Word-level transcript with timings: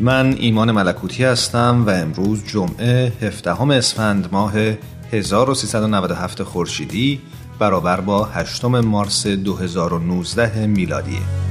من 0.00 0.34
ایمان 0.38 0.72
ملکوتی 0.72 1.24
هستم 1.24 1.84
و 1.86 1.90
امروز 1.90 2.44
جمعه 2.44 3.12
17 3.20 3.62
اسفند 3.62 4.28
ماه 4.32 4.52
1397 5.12 6.42
خورشیدی 6.42 7.20
برابر 7.58 8.00
با 8.00 8.24
8 8.24 8.64
مارس 8.64 9.26
2019 9.26 10.66
میلادیه. 10.66 11.47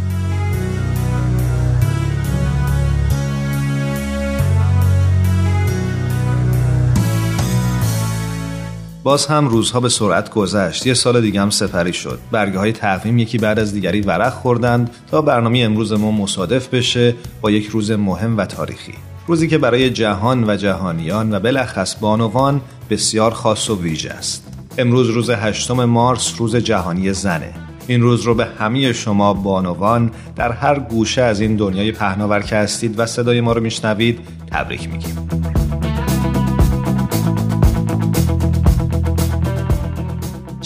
باز 9.07 9.25
هم 9.25 9.47
روزها 9.47 9.79
به 9.79 9.89
سرعت 9.89 10.29
گذشت. 10.29 10.87
یه 10.87 10.93
سال 10.93 11.21
دیگه 11.21 11.41
هم 11.41 11.49
سپری 11.49 11.93
شد. 11.93 12.19
برگه 12.31 12.59
های 12.59 12.71
تقویم 12.71 13.17
یکی 13.17 13.37
بعد 13.37 13.59
از 13.59 13.73
دیگری 13.73 14.01
ورق 14.01 14.33
خوردند 14.33 14.89
تا 15.11 15.21
برنامه 15.21 15.59
امروز 15.59 15.93
ما 15.93 16.11
مصادف 16.11 16.67
بشه 16.67 17.15
با 17.41 17.51
یک 17.51 17.67
روز 17.67 17.91
مهم 17.91 18.37
و 18.37 18.45
تاریخی. 18.45 18.93
روزی 19.27 19.47
که 19.47 19.57
برای 19.57 19.89
جهان 19.89 20.49
و 20.49 20.55
جهانیان 20.55 21.35
و 21.35 21.39
بلخص 21.39 21.95
بانوان 21.99 22.61
بسیار 22.89 23.31
خاص 23.31 23.69
و 23.69 23.81
ویژه 23.81 24.09
است. 24.09 24.47
امروز 24.77 25.09
روز 25.09 25.29
هشتم 25.29 25.85
مارس 25.85 26.33
روز 26.37 26.55
جهانی 26.55 27.13
زنه. 27.13 27.53
این 27.87 28.01
روز 28.01 28.21
رو 28.21 28.35
به 28.35 28.47
همه 28.59 28.93
شما 28.93 29.33
بانوان 29.33 30.11
در 30.35 30.51
هر 30.51 30.79
گوشه 30.79 31.21
از 31.21 31.39
این 31.39 31.55
دنیای 31.55 31.91
پهناور 31.91 32.41
که 32.41 32.55
هستید 32.55 32.99
و 32.99 33.05
صدای 33.05 33.41
ما 33.41 33.53
رو 33.53 33.61
میشنوید 33.61 34.19
تبریک 34.51 34.89
میگیم. 34.89 35.66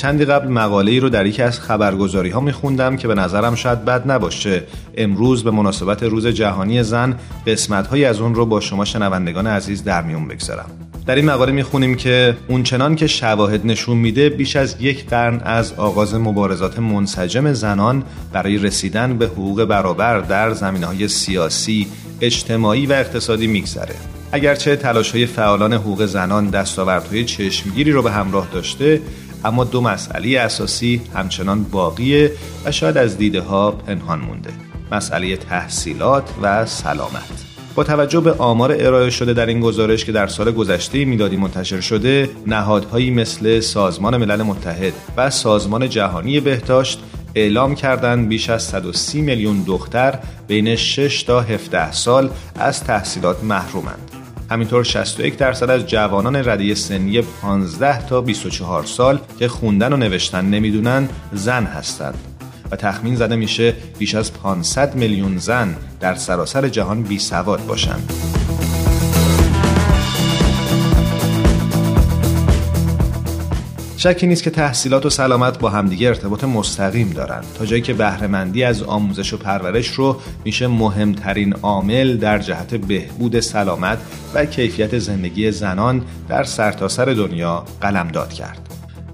چندی 0.02 0.26
قبل 0.26 0.48
مقاله 0.48 0.92
ای 0.92 1.00
رو 1.00 1.10
در 1.10 1.26
یکی 1.26 1.42
از 1.42 1.60
خبرگزاری 1.60 2.30
ها 2.30 2.40
میخوندم 2.40 2.98
که 2.98 3.08
به 3.08 3.16
نظرم 3.16 3.56
شاید 3.56 3.86
بد 3.86 4.12
نباشه. 4.12 4.64
امروز 4.98 5.44
به 5.44 5.52
مناسبت 5.52 6.04
روز 6.04 6.28
جهانی 6.28 6.84
زن 6.84 7.16
قسمت 7.48 7.88
های 7.88 8.06
از 8.06 8.20
اون 8.20 8.36
رو 8.36 8.46
با 8.46 8.60
شما 8.60 8.86
شنوندگان 8.86 9.48
عزیز 9.48 9.84
در 9.84 10.02
میون 10.02 10.28
بگذارم. 10.28 10.66
در 11.06 11.16
این 11.16 11.26
مقاله 11.26 11.52
می‌خونیم 11.52 11.96
که 11.96 12.38
اونچنان 12.48 12.96
که 12.96 13.08
شواهد 13.08 13.66
نشون 13.66 13.98
میده 13.98 14.30
بیش 14.30 14.56
از 14.56 14.76
یک 14.80 15.10
قرن 15.10 15.42
از 15.44 15.74
آغاز 15.74 16.16
مبارزات 16.16 16.80
منسجم 16.80 17.54
زنان 17.54 18.04
برای 18.34 18.58
رسیدن 18.58 19.18
به 19.18 19.26
حقوق 19.26 19.66
برابر 19.66 20.20
در 20.20 20.54
زمینه 20.54 20.86
های 20.86 21.08
سیاسی، 21.08 21.88
اجتماعی 22.22 22.86
و 22.86 22.94
اقتصادی 22.94 23.48
میگذره. 23.48 23.96
اگرچه 24.32 24.76
تلاش 24.76 25.12
های 25.12 25.26
فعالان 25.26 25.74
حقوق 25.74 26.06
زنان 26.06 26.50
دستاوردهای 26.50 27.26
چشمگیری 27.26 27.92
رو 27.92 28.02
به 28.02 28.12
همراه 28.12 28.48
داشته 28.54 29.02
اما 29.46 29.64
دو 29.64 29.82
مسئله 29.82 30.40
اساسی 30.40 31.02
همچنان 31.16 31.64
باقیه 31.64 32.32
و 32.66 32.72
شاید 32.72 32.98
از 32.98 33.18
دیده 33.18 33.42
ها 33.42 33.72
پنهان 33.72 34.20
مونده. 34.20 34.50
مسئله 34.92 35.38
تحصیلات 35.38 36.30
و 36.42 36.66
سلامت. 36.66 37.46
با 37.76 37.84
توجه 37.84 38.20
به 38.20 38.34
آمار 38.34 38.76
ارائه 38.80 39.10
شده 39.10 39.34
در 39.34 39.46
این 39.46 39.60
گزارش 39.60 40.06
که 40.06 40.12
در 40.12 40.28
سال 40.28 40.52
گذشته 40.52 41.06
میلادی 41.06 41.38
منتشر 41.38 41.82
شده 41.82 42.30
نهادهایی 42.48 43.12
مثل 43.12 43.60
سازمان 43.60 44.18
ملل 44.18 44.42
متحد 44.42 44.94
و 45.18 45.30
سازمان 45.30 45.90
جهانی 45.90 46.40
بهداشت 46.40 47.00
اعلام 47.36 47.76
کردند 47.76 48.28
بیش 48.28 48.50
از 48.50 48.64
130 48.64 49.22
میلیون 49.22 49.64
دختر 49.64 50.20
بین 50.48 50.76
6 50.76 51.24
تا 51.24 51.42
17 51.42 51.92
سال 51.92 52.30
از 52.56 52.84
تحصیلات 52.84 53.44
محرومند. 53.44 54.21
همینطور 54.52 54.84
61 54.84 55.38
درصد 55.38 55.70
از 55.70 55.88
جوانان 55.88 56.36
ردی 56.36 56.76
سنی 56.76 57.22
15 57.22 58.06
تا 58.06 58.22
24 58.22 58.86
سال 58.86 59.20
که 59.40 59.48
خوندن 59.48 59.94
و 59.94 59.98
نوشتن 59.98 60.46
نمی‌دونن 60.46 61.10
زن 61.34 61.64
هستند 61.64 62.18
و 62.72 62.76
تخمین 62.76 63.16
زده 63.16 63.36
میشه 63.36 63.74
بیش 64.00 64.16
از 64.16 64.34
500 64.34 64.96
میلیون 64.96 65.38
زن 65.38 65.76
در 66.00 66.16
سراسر 66.16 66.68
جهان 66.68 67.04
بی 67.04 67.20
سواد 67.20 67.66
باشند. 67.66 68.14
شکی 74.04 74.28
نیست 74.28 74.44
که 74.44 74.50
تحصیلات 74.50 75.06
و 75.06 75.10
سلامت 75.10 75.60
با 75.60 75.70
همدیگه 75.70 76.08
ارتباط 76.08 76.44
مستقیم 76.44 77.10
دارند 77.10 77.46
تا 77.58 77.66
جایی 77.66 77.82
که 77.82 77.94
بهرهمندی 77.94 78.64
از 78.64 78.84
آموزش 78.84 79.34
و 79.34 79.38
پرورش 79.38 79.88
رو 79.88 80.22
میشه 80.46 80.68
مهمترین 80.68 81.54
عامل 81.54 82.18
در 82.18 82.40
جهت 82.40 82.76
بهبود 82.76 83.40
سلامت 83.40 83.98
و 84.34 84.46
کیفیت 84.46 85.00
زندگی 85.00 85.52
زنان 85.52 86.04
در 86.30 86.44
سرتاسر 86.44 87.06
سر 87.06 87.12
دنیا 87.14 87.66
قلمداد 87.82 88.34
کرد. 88.34 88.70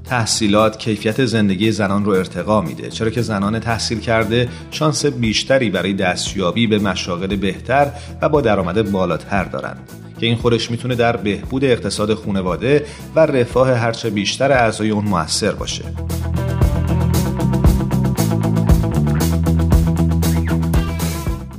تحصیلات 0.05 0.79
کیفیت 0.79 1.25
زندگی 1.25 1.71
زنان 1.71 2.05
رو 2.05 2.11
ارتقا 2.11 2.61
میده 2.61 2.89
چرا 2.89 3.09
که 3.09 3.21
زنان 3.21 3.59
تحصیل 3.59 3.99
کرده 3.99 4.49
شانس 4.71 5.05
بیشتری 5.05 5.69
برای 5.69 5.93
دستیابی 5.93 6.67
به 6.67 6.79
مشاغل 6.79 7.35
بهتر 7.35 7.91
و 8.21 8.29
با 8.29 8.41
درآمد 8.41 8.91
بالاتر 8.91 9.43
دارند 9.43 10.06
که 10.19 10.25
این 10.25 10.35
خودش 10.35 10.71
می‌تونه 10.71 10.95
در 10.95 11.17
بهبود 11.17 11.65
اقتصاد 11.65 12.13
خانواده 12.13 12.85
و 13.15 13.19
رفاه 13.19 13.73
هرچه 13.73 14.09
بیشتر 14.09 14.51
اعضای 14.51 14.89
اون 14.89 15.05
موثر 15.05 15.51
باشه. 15.51 15.83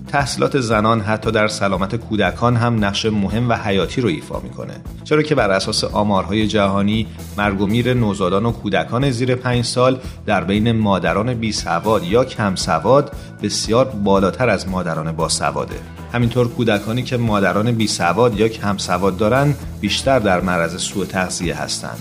تحصیلات 0.09 0.61
زنان 0.61 1.01
حتی 1.01 1.31
در 1.31 1.49
سلامت 1.49 1.97
کودکان 1.97 2.57
هم 2.57 2.85
نقش 2.85 3.07
مهم 3.07 3.49
و 3.49 3.55
حیاتی 3.55 4.01
رو 4.01 4.09
ایفا 4.09 4.41
می‌کنه. 4.41 4.75
چرا 5.05 5.23
که 5.23 5.35
بر 5.35 5.51
اساس 5.51 5.85
آمارهای 5.85 6.47
جهانی 6.47 7.07
مرگ 7.39 7.61
و 7.61 7.67
میر 7.67 7.95
نوزادان 7.95 8.47
و 8.47 8.53
کودکان 8.53 9.11
زیر 9.11 9.35
5 9.35 9.65
سال 9.65 9.99
در 10.27 10.45
بین 10.45 10.73
مادران 10.73 11.35
بی 11.35 11.53
سواد 11.53 12.05
یا 12.05 12.25
کم 12.25 12.55
سواد 12.55 13.13
بسیار 13.43 13.85
بالاتر 13.85 14.49
از 14.49 14.69
مادران 14.69 15.13
با 15.13 15.29
سواده. 15.29 15.98
همینطور 16.13 16.49
کودکانی 16.49 17.03
که 17.03 17.17
مادران 17.17 17.73
بی 17.73 17.87
سواد 17.87 18.41
یا 18.41 18.49
کم 18.49 18.77
سواد 18.77 19.17
دارن 19.17 19.55
بیشتر 19.81 20.19
در 20.19 20.41
معرض 20.41 20.83
سوء 20.83 21.05
تغذیه 21.05 21.63
هستند 21.63 21.99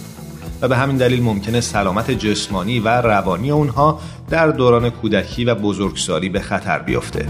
و 0.61 0.67
به 0.67 0.77
همین 0.77 0.97
دلیل 0.97 1.23
ممکنه 1.23 1.61
سلامت 1.61 2.11
جسمانی 2.11 2.79
و 2.79 2.87
روانی 2.87 3.51
اونها 3.51 3.99
در 4.29 4.47
دوران 4.47 4.89
کودکی 4.89 5.45
و 5.45 5.55
بزرگسالی 5.55 6.29
به 6.29 6.39
خطر 6.39 6.79
بیفته. 6.79 7.25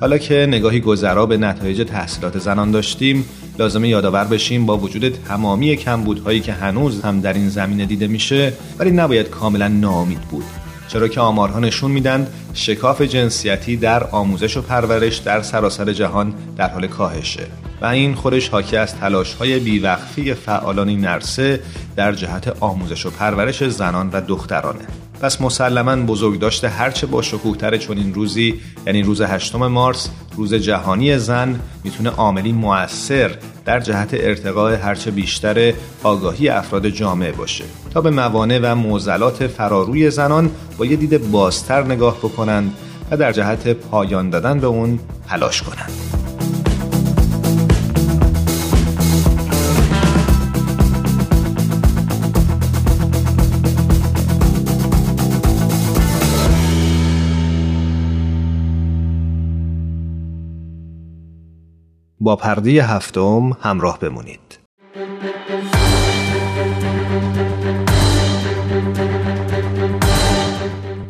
حالا 0.00 0.18
که 0.18 0.46
نگاهی 0.48 0.80
گذرا 0.80 1.26
به 1.26 1.36
نتایج 1.36 1.82
تحصیلات 1.88 2.38
زنان 2.38 2.70
داشتیم 2.70 3.24
لازمه 3.58 3.88
یادآور 3.88 4.24
بشیم 4.24 4.66
با 4.66 4.78
وجود 4.78 5.08
تمامی 5.08 5.76
کمبودهایی 5.76 6.40
که 6.40 6.52
هنوز 6.52 7.02
هم 7.02 7.20
در 7.20 7.32
این 7.32 7.48
زمینه 7.48 7.86
دیده 7.86 8.06
میشه 8.06 8.52
ولی 8.78 8.90
نباید 8.90 9.28
کاملا 9.28 9.68
ناامید 9.68 10.20
بود. 10.20 10.44
چرا 10.88 11.08
که 11.08 11.20
آمارها 11.20 11.60
نشون 11.60 11.90
میدن 11.90 12.26
شکاف 12.54 13.02
جنسیتی 13.02 13.76
در 13.76 14.04
آموزش 14.04 14.56
و 14.56 14.62
پرورش 14.62 15.16
در 15.16 15.42
سراسر 15.42 15.92
جهان 15.92 16.34
در 16.56 16.68
حال 16.68 16.86
کاهشه. 16.86 17.46
و 17.80 17.86
این 17.86 18.14
خودش 18.14 18.48
حاکی 18.48 18.76
از 18.76 18.94
تلاش 18.94 19.34
های 19.34 19.58
بیوقفی 19.58 20.34
فعالان 20.34 20.88
این 20.88 21.18
در 21.96 22.12
جهت 22.12 22.56
آموزش 22.60 23.06
و 23.06 23.10
پرورش 23.10 23.68
زنان 23.68 24.10
و 24.12 24.20
دخترانه. 24.20 25.07
پس 25.20 25.40
مسلما 25.40 25.96
بزرگ 25.96 26.38
داشته 26.38 26.68
هرچه 26.68 27.06
با 27.06 27.22
شکوهتر 27.22 27.76
چون 27.76 27.98
این 27.98 28.14
روزی 28.14 28.60
یعنی 28.86 29.02
روز 29.02 29.20
هشتم 29.20 29.66
مارس 29.66 30.10
روز 30.36 30.54
جهانی 30.54 31.18
زن 31.18 31.60
می‌تونه 31.84 32.10
عاملی 32.10 32.52
موثر 32.52 33.30
در 33.64 33.80
جهت 33.80 34.08
ارتقاء 34.12 34.76
هرچه 34.76 35.10
بیشتر 35.10 35.72
آگاهی 36.02 36.48
افراد 36.48 36.88
جامعه 36.88 37.32
باشه 37.32 37.64
تا 37.94 38.00
به 38.00 38.10
موانع 38.10 38.58
و 38.62 38.74
معضلات 38.74 39.46
فراروی 39.46 40.10
زنان 40.10 40.50
با 40.78 40.86
یه 40.86 40.96
دید 40.96 41.30
بازتر 41.30 41.82
نگاه 41.82 42.18
بکنند 42.18 42.74
و 43.10 43.16
در 43.16 43.32
جهت 43.32 43.68
پایان 43.68 44.30
دادن 44.30 44.60
به 44.60 44.66
اون 44.66 44.98
تلاش 45.28 45.62
کنند. 45.62 46.17
با 62.20 62.36
پرده 62.36 62.70
هفتم 62.70 63.50
همراه 63.62 63.98
بمونید. 63.98 64.58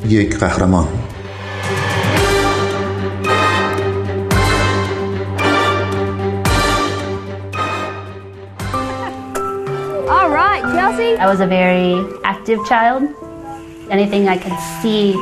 یک 0.08 0.38
قهرمان 0.38 0.88
All 10.08 10.30
right, 10.30 10.62
Chelsea. 10.74 11.16
I 11.24 11.26
was 11.32 11.40
a 11.40 11.46
very 11.46 11.92
active 12.24 12.60
child. 12.70 13.02
Anything 13.90 14.22
I 14.28 14.36
could 14.44 14.58
see, 14.80 15.14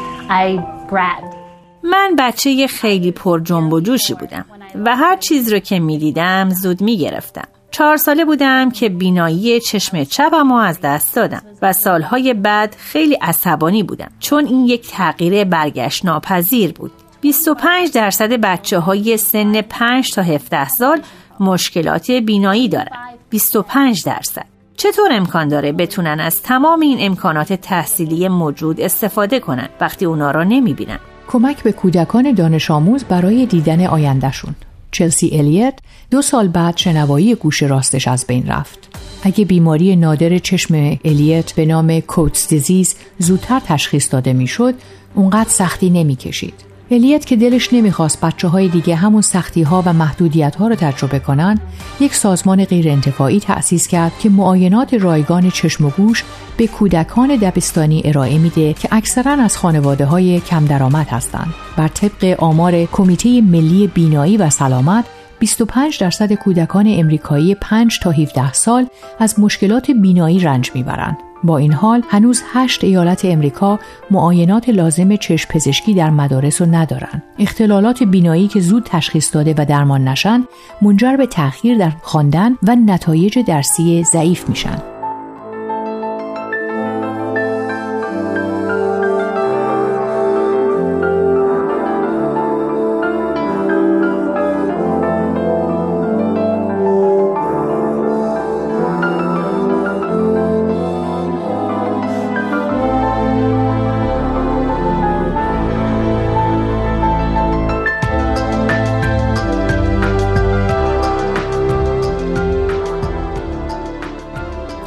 I 0.42 0.46
grabbed. 0.90 1.36
من 1.82 2.16
بچه 2.18 2.66
خیلی 2.66 3.12
پر 3.12 3.40
جنب 3.40 3.72
و 3.72 3.80
جوشی 3.80 4.14
بودم. 4.14 4.44
و 4.74 4.96
هر 4.96 5.16
چیز 5.16 5.52
رو 5.52 5.58
که 5.58 5.78
می 5.78 5.98
دیدم 5.98 6.50
زود 6.50 6.80
می 6.80 6.96
گرفتم. 6.96 7.48
چهار 7.70 7.96
ساله 7.96 8.24
بودم 8.24 8.70
که 8.70 8.88
بینایی 8.88 9.60
چشم 9.60 10.04
چپم 10.04 10.52
رو 10.52 10.58
از 10.58 10.80
دست 10.80 11.16
دادم 11.16 11.42
و 11.62 11.72
سالهای 11.72 12.34
بعد 12.34 12.76
خیلی 12.78 13.14
عصبانی 13.14 13.82
بودم 13.82 14.10
چون 14.20 14.46
این 14.46 14.66
یک 14.66 14.90
تغییر 14.90 15.44
برگشت 15.44 16.04
ناپذیر 16.04 16.72
بود. 16.72 16.92
25 17.20 17.92
درصد 17.92 18.32
بچه 18.32 18.78
های 18.78 19.16
سن 19.16 19.60
5 19.60 20.10
تا 20.10 20.22
17 20.22 20.68
سال 20.68 21.00
مشکلات 21.40 22.10
بینایی 22.10 22.68
دارند 22.68 23.18
25 23.30 24.04
درصد. 24.04 24.46
چطور 24.76 25.12
امکان 25.12 25.48
داره 25.48 25.72
بتونن 25.72 26.20
از 26.20 26.42
تمام 26.42 26.80
این 26.80 26.98
امکانات 27.00 27.52
تحصیلی 27.52 28.28
موجود 28.28 28.80
استفاده 28.80 29.40
کنن 29.40 29.68
وقتی 29.80 30.04
اونا 30.04 30.30
را 30.30 30.44
نمی‌بینن؟ 30.44 30.98
کمک 31.28 31.62
به 31.62 31.73
کودکان 31.73 32.32
دانش 32.32 32.70
آموز 32.70 33.05
برای 33.05 33.46
دیدن 33.46 33.87
آیندهشون 33.87 34.55
چلسی 34.90 35.31
الیت 35.32 35.78
دو 36.11 36.23
سال 36.23 36.49
بعد 36.49 36.76
شنوایی 36.76 37.34
گوش 37.34 37.62
راستش 37.62 38.08
از 38.08 38.26
بین 38.26 38.46
رفت. 38.46 38.78
اگه 39.23 39.44
بیماری 39.44 39.96
نادر 39.96 40.38
چشم 40.38 40.99
الیت 41.05 41.52
به 41.52 41.67
نام 41.67 42.00
کوتس 42.00 42.49
دیزیز 42.49 42.94
زودتر 43.19 43.61
تشخیص 43.61 44.12
داده 44.12 44.32
می‌شد، 44.32 44.75
اونقدر 45.14 45.50
سختی 45.50 45.90
نمی‌کشید. 45.90 46.55
الیت 46.90 47.24
که 47.26 47.36
دلش 47.36 47.72
نمی‌خواست 47.72 48.20
بچه 48.20 48.48
های 48.48 48.68
دیگه 48.68 48.94
همون 48.94 49.22
سختی 49.22 49.62
ها 49.62 49.82
و 49.86 49.92
محدودیت 49.92 50.56
ها 50.56 50.68
رو 50.68 50.74
تجربه 50.74 51.18
کنن 51.18 51.58
یک 52.00 52.14
سازمان 52.14 52.64
غیرانتفاعی 52.64 53.40
تأسیس 53.40 53.88
کرد 53.88 54.12
که 54.18 54.28
معاینات 54.30 54.94
رایگان 54.94 55.50
چشم 55.50 55.84
و 55.84 55.90
گوش 55.90 56.24
به 56.56 56.66
کودکان 56.66 57.36
دبستانی 57.36 58.02
ارائه 58.04 58.38
میده 58.38 58.72
که 58.72 58.88
اکثرا 58.92 59.32
از 59.32 59.56
خانواده 59.56 60.04
های 60.04 60.40
کم 60.40 60.64
درآمد 60.64 61.08
هستند. 61.08 61.54
بر 61.76 61.88
طبق 61.88 62.34
آمار 62.38 62.84
کمیته 62.84 63.40
ملی 63.40 63.86
بینایی 63.86 64.36
و 64.36 64.50
سلامت 64.50 65.04
25 65.38 65.98
درصد 65.98 66.32
کودکان 66.32 66.86
امریکایی 66.88 67.54
5 67.54 68.00
تا 68.02 68.10
17 68.10 68.52
سال 68.52 68.86
از 69.18 69.40
مشکلات 69.40 69.90
بینایی 69.90 70.40
رنج 70.40 70.70
می‌برند. 70.74 71.25
با 71.44 71.58
این 71.58 71.72
حال 71.72 72.02
هنوز 72.08 72.42
هشت 72.52 72.84
ایالت 72.84 73.24
امریکا 73.24 73.78
معاینات 74.10 74.68
لازم 74.68 75.16
چشم 75.16 75.48
پزشکی 75.50 75.94
در 75.94 76.10
مدارس 76.10 76.62
رو 76.62 76.68
ندارن. 76.70 77.22
اختلالات 77.38 78.02
بینایی 78.02 78.48
که 78.48 78.60
زود 78.60 78.82
تشخیص 78.86 79.34
داده 79.34 79.54
و 79.58 79.64
درمان 79.64 80.08
نشن 80.08 80.44
منجر 80.82 81.16
به 81.16 81.26
تأخیر 81.26 81.78
در 81.78 81.92
خواندن 82.02 82.52
و 82.62 82.76
نتایج 82.76 83.38
درسی 83.38 84.04
ضعیف 84.04 84.48
میشن. 84.48 84.95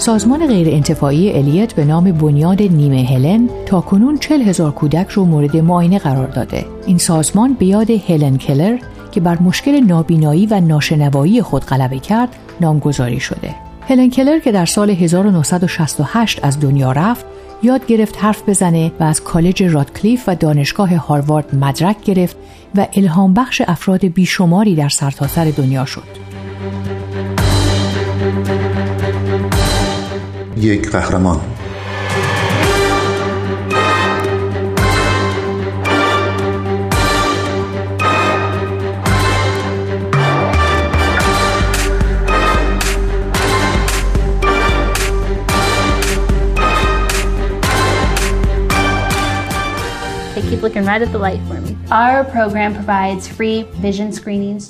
سازمان 0.10 0.48
غیر 0.48 0.68
انتفاعی 0.70 1.32
الیت 1.32 1.74
به 1.74 1.86
نام 1.86 2.12
بنیاد 2.12 2.62
نیمه 2.62 3.04
هلن 3.04 3.50
تا 3.66 3.82
کنون 3.82 4.18
40 4.18 4.42
هزار 4.42 4.72
کودک 4.72 5.10
رو 5.10 5.26
مورد 5.26 5.58
معاینه 5.58 6.00
قرار 6.00 6.28
داده. 6.28 6.66
این 6.86 6.98
سازمان 6.98 7.54
به 7.54 7.66
یاد 7.66 7.92
هلن 7.92 8.38
کلر 8.38 8.78
که 9.12 9.20
بر 9.20 9.42
مشکل 9.42 9.80
نابینایی 9.80 10.46
و 10.46 10.60
ناشنوایی 10.60 11.42
خود 11.42 11.66
غلبه 11.66 12.00
کرد 12.00 12.30
نامگذاری 12.62 13.20
شده. 13.20 13.56
هلن 13.82 14.10
کلر 14.10 14.40
که 14.40 14.52
در 14.52 14.66
سال 14.66 14.90
1968 14.90 16.40
از 16.44 16.60
دنیا 16.60 16.92
رفت 16.92 17.26
یاد 17.64 17.86
گرفت 17.86 18.24
حرف 18.24 18.50
بزنه 18.50 18.92
و 19.00 19.04
از 19.04 19.24
کالج 19.24 19.64
رادکلیف 19.64 20.24
و 20.28 20.36
دانشگاه 20.36 20.96
هاروارد 20.96 21.56
مدرک 21.56 22.04
گرفت 22.04 22.38
و 22.76 22.88
الهام 22.94 23.34
بخش 23.34 23.62
افراد 23.68 24.06
بیشماری 24.06 24.76
در 24.76 24.90
سرتاسر 24.90 25.52
سر 25.52 25.62
دنیا 25.62 25.86
شد. 25.86 26.29
یک 30.60 30.90
قهرمان. 30.92 31.42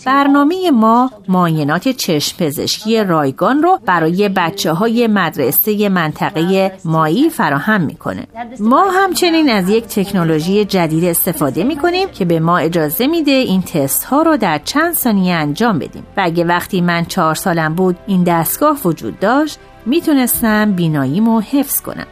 برنامه 0.05 0.71
ما 0.71 1.11
معاینات 1.27 1.89
چشم 1.89 2.37
پزشکی 2.37 3.03
رایگان 3.03 3.63
رو 3.63 3.79
برای 3.85 4.29
بچه 4.29 4.73
های 4.73 5.07
مدرسه 5.07 5.89
منطقه 5.89 6.71
مایی 6.85 7.29
فراهم 7.29 7.81
می‌کنه. 7.81 8.27
ما 8.59 8.89
همچنین 8.89 9.49
از 9.49 9.69
یک 9.69 9.83
تکنولوژی 9.83 10.65
جدید 10.65 11.03
استفاده 11.03 11.63
می‌کنیم 11.63 12.09
که 12.09 12.25
به 12.25 12.39
ما 12.39 12.57
اجازه 12.57 13.07
میده 13.07 13.31
این 13.31 13.61
تست 13.61 14.03
ها 14.03 14.21
رو 14.21 14.37
در 14.37 14.61
چند 14.65 14.93
ثانیه 14.93 15.33
انجام 15.33 15.79
بدیم. 15.79 16.03
و 16.17 16.21
اگه 16.23 16.43
وقتی 16.43 16.81
من 16.81 17.05
چهار 17.05 17.35
سالم 17.35 17.75
بود 17.75 17.97
این 18.07 18.23
دستگاه 18.23 18.77
وجود 18.85 19.19
داشت 19.19 19.59
می‌تونستم 19.85 20.71
بیناییمو 20.71 21.39
حفظ 21.39 21.81
کنم. 21.81 22.07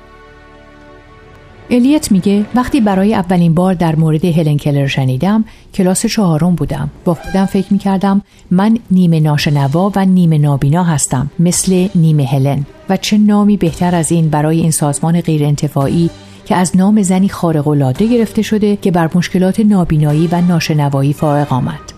الیت 1.70 2.12
میگه 2.12 2.46
وقتی 2.56 2.82
برای 2.82 3.16
اولین 3.16 3.54
بار 3.54 3.74
در 3.74 3.96
مورد 3.96 4.26
هلن 4.26 4.58
کلر 4.58 4.88
شنیدم 4.88 5.46
کلاس 5.74 6.06
چهارم 6.06 6.56
بودم. 6.56 6.90
با 7.06 7.14
خودم 7.14 7.46
فکر 7.46 7.74
می‌کردم 7.74 8.22
من 8.52 8.78
نیمه 8.92 9.20
ناشنوا 9.20 9.92
و 9.96 10.06
نیمه 10.06 10.38
نابینا 10.38 10.84
هستم 10.84 11.32
مثل 11.40 11.88
نیمه 11.96 12.26
هلن. 12.26 12.66
و 12.90 12.98
چه 12.98 13.18
نامی 13.18 13.58
بهتر 13.58 13.96
از 13.96 14.12
این 14.12 14.30
برای 14.30 14.60
این 14.60 14.72
سازمان 14.72 15.22
غیر 15.22 15.44
انتفاعی 15.44 16.10
که 16.46 16.56
از 16.56 16.78
نام 16.78 17.02
زنی 17.02 17.30
خارق 17.30 17.68
العاده 17.68 18.08
گرفته 18.08 18.42
شده 18.42 18.76
که 18.76 18.92
بر 18.92 19.10
مشکلات 19.16 19.60
نابینایی 19.60 20.28
و 20.28 20.42
ناشنوایی 20.42 21.14
فائق 21.14 21.54
آمد. 21.54 21.98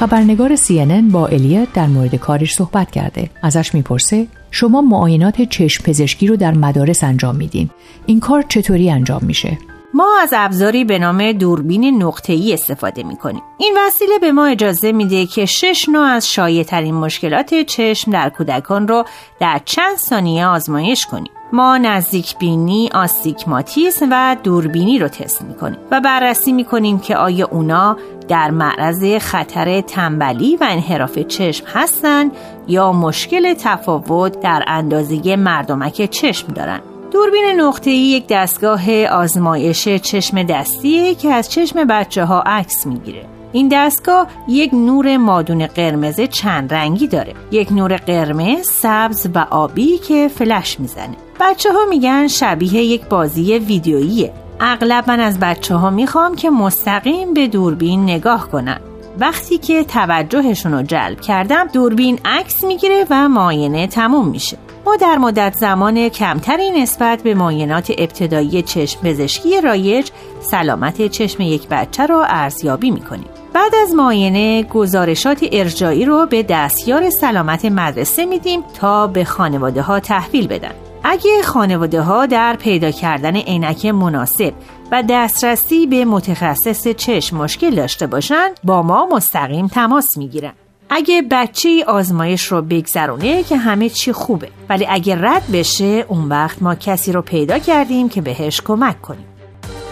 خبرنگار 0.00 0.56
CNN 0.56 1.12
با 1.12 1.26
الیت 1.26 1.72
در 1.72 1.86
مورد 1.86 2.14
کارش 2.14 2.54
صحبت 2.54 2.90
کرده. 2.90 3.30
ازش 3.42 3.74
می‌پرسه 3.74 4.26
شما 4.50 4.80
معاینات 4.80 5.42
چشم 5.42 5.84
پزشکی 5.84 6.26
رو 6.26 6.36
در 6.36 6.54
مدارس 6.54 7.04
انجام 7.04 7.36
میدین. 7.36 7.70
این 8.06 8.20
کار 8.20 8.44
چطوری 8.48 8.90
انجام 8.90 9.24
میشه؟ 9.24 9.58
ما 10.00 10.18
از 10.22 10.30
ابزاری 10.36 10.84
به 10.84 10.98
نام 10.98 11.32
دوربین 11.32 12.02
نقطه‌ای 12.02 12.52
استفاده 12.54 13.02
می‌کنیم. 13.02 13.42
این 13.58 13.78
وسیله 13.86 14.18
به 14.18 14.32
ما 14.32 14.46
اجازه 14.46 14.92
میده 14.92 15.26
که 15.26 15.46
شش 15.46 15.88
نوع 15.88 16.04
از 16.04 16.28
شایع 16.28 16.62
ترین 16.62 16.94
مشکلات 16.94 17.54
چشم 17.54 18.10
در 18.10 18.30
کودکان 18.30 18.88
رو 18.88 19.04
در 19.40 19.60
چند 19.64 19.96
ثانیه 19.96 20.46
آزمایش 20.46 21.06
کنیم. 21.06 21.32
ما 21.52 21.78
نزدیک 21.78 22.38
بینی، 22.38 22.90
آستیگماتیسم 22.94 24.08
و 24.10 24.36
دوربینی 24.42 24.98
رو 24.98 25.08
تست 25.08 25.42
می‌کنیم 25.42 25.78
و 25.90 26.00
بررسی 26.00 26.52
می‌کنیم 26.52 26.98
که 26.98 27.16
آیا 27.16 27.48
اونا 27.50 27.96
در 28.28 28.50
معرض 28.50 29.04
خطر 29.20 29.80
تنبلی 29.80 30.56
و 30.56 30.66
انحراف 30.70 31.18
چشم 31.18 31.66
هستند 31.66 32.32
یا 32.68 32.92
مشکل 32.92 33.54
تفاوت 33.54 34.40
در 34.40 34.64
اندازه 34.66 35.36
مردمک 35.36 36.10
چشم 36.10 36.52
دارند. 36.52 36.89
دوربین 37.12 37.60
نقطه‌ای 37.60 37.96
یک 37.96 38.26
دستگاه 38.26 39.06
آزمایش 39.06 39.88
چشم 39.88 40.42
دستیه 40.42 41.14
که 41.14 41.32
از 41.32 41.50
چشم 41.50 41.84
بچه 41.84 42.24
ها 42.24 42.42
عکس 42.46 42.86
می‌گیره. 42.86 43.26
این 43.52 43.68
دستگاه 43.72 44.26
یک 44.48 44.74
نور 44.74 45.16
مادون 45.16 45.66
قرمز 45.66 46.20
چند 46.20 46.74
رنگی 46.74 47.06
داره. 47.06 47.34
یک 47.50 47.72
نور 47.72 47.96
قرمز، 47.96 48.70
سبز 48.70 49.28
و 49.34 49.46
آبی 49.50 49.98
که 49.98 50.28
فلش 50.28 50.80
می‌زنه. 50.80 51.16
بچه 51.40 51.72
ها 51.72 51.86
میگن 51.90 52.26
شبیه 52.26 52.82
یک 52.82 53.04
بازی 53.04 53.58
ویدیوییه. 53.58 54.32
اغلب 54.60 55.04
من 55.08 55.20
از 55.20 55.40
بچه 55.40 55.74
ها 55.74 55.90
می‌خوام 55.90 56.34
که 56.34 56.50
مستقیم 56.50 57.34
به 57.34 57.46
دوربین 57.46 58.02
نگاه 58.02 58.50
کنن. 58.50 58.80
وقتی 59.18 59.58
که 59.58 59.84
توجهشون 59.84 60.72
رو 60.72 60.82
جلب 60.82 61.20
کردم 61.20 61.66
دوربین 61.66 62.18
عکس 62.24 62.64
می‌گیره 62.64 63.06
و 63.10 63.28
معاینه 63.28 63.86
تموم 63.86 64.28
میشه 64.28 64.56
ما 64.86 64.96
در 64.96 65.18
مدت 65.18 65.54
زمان 65.54 66.08
کمتری 66.08 66.70
نسبت 66.70 67.22
به 67.22 67.34
معاینات 67.34 67.92
ابتدایی 67.98 68.62
چشم 68.62 69.00
پزشکی 69.00 69.60
رایج 69.60 70.10
سلامت 70.40 71.06
چشم 71.06 71.42
یک 71.42 71.68
بچه 71.68 72.06
را 72.06 72.24
ارزیابی 72.24 72.90
می‌کنیم. 72.90 73.28
بعد 73.52 73.74
از 73.82 73.94
معاینه 73.94 74.62
گزارشات 74.62 75.44
ارجایی 75.52 76.04
رو 76.04 76.26
به 76.26 76.42
دستیار 76.42 77.10
سلامت 77.10 77.64
مدرسه 77.64 78.26
میدیم 78.26 78.62
تا 78.80 79.06
به 79.06 79.24
خانواده 79.24 79.82
ها 79.82 80.00
تحویل 80.00 80.46
بدن. 80.46 80.72
اگه 81.04 81.42
خانواده 81.42 82.00
ها 82.00 82.26
در 82.26 82.56
پیدا 82.56 82.90
کردن 82.90 83.36
عینک 83.36 83.86
مناسب 83.86 84.52
و 84.92 85.02
دسترسی 85.08 85.86
به 85.86 86.04
متخصص 86.04 86.88
چشم 86.88 87.36
مشکل 87.36 87.74
داشته 87.74 88.06
باشند 88.06 88.50
با 88.64 88.82
ما 88.82 89.06
مستقیم 89.12 89.66
تماس 89.66 90.18
می‌گیرن. 90.18 90.52
اگه 90.92 91.22
بچه 91.30 91.84
آزمایش 91.86 92.46
رو 92.46 92.62
بگذرونه 92.62 93.42
که 93.42 93.56
همه 93.56 93.88
چی 93.88 94.12
خوبه. 94.12 94.48
ولی 94.68 94.86
اگه 94.90 95.16
رد 95.20 95.42
بشه 95.52 96.04
اون 96.08 96.28
وقت 96.28 96.62
ما 96.62 96.74
کسی 96.74 97.12
رو 97.12 97.22
پیدا 97.22 97.58
کردیم 97.58 98.08
که 98.08 98.20
بهش 98.20 98.60
کمک 98.60 99.02
کنیم. 99.02 99.24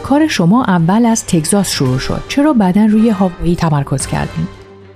کار 0.03 0.27
شما 0.27 0.65
اول 0.65 1.07
از 1.07 1.27
تگزاس 1.27 1.71
شروع 1.71 1.99
شد. 1.99 2.23
چرا 2.29 2.53
بعدا 2.53 2.85
روی 2.85 3.11
هاوایی 3.11 3.57
تمرکز 3.57 4.07
کردیم؟ 4.07 4.49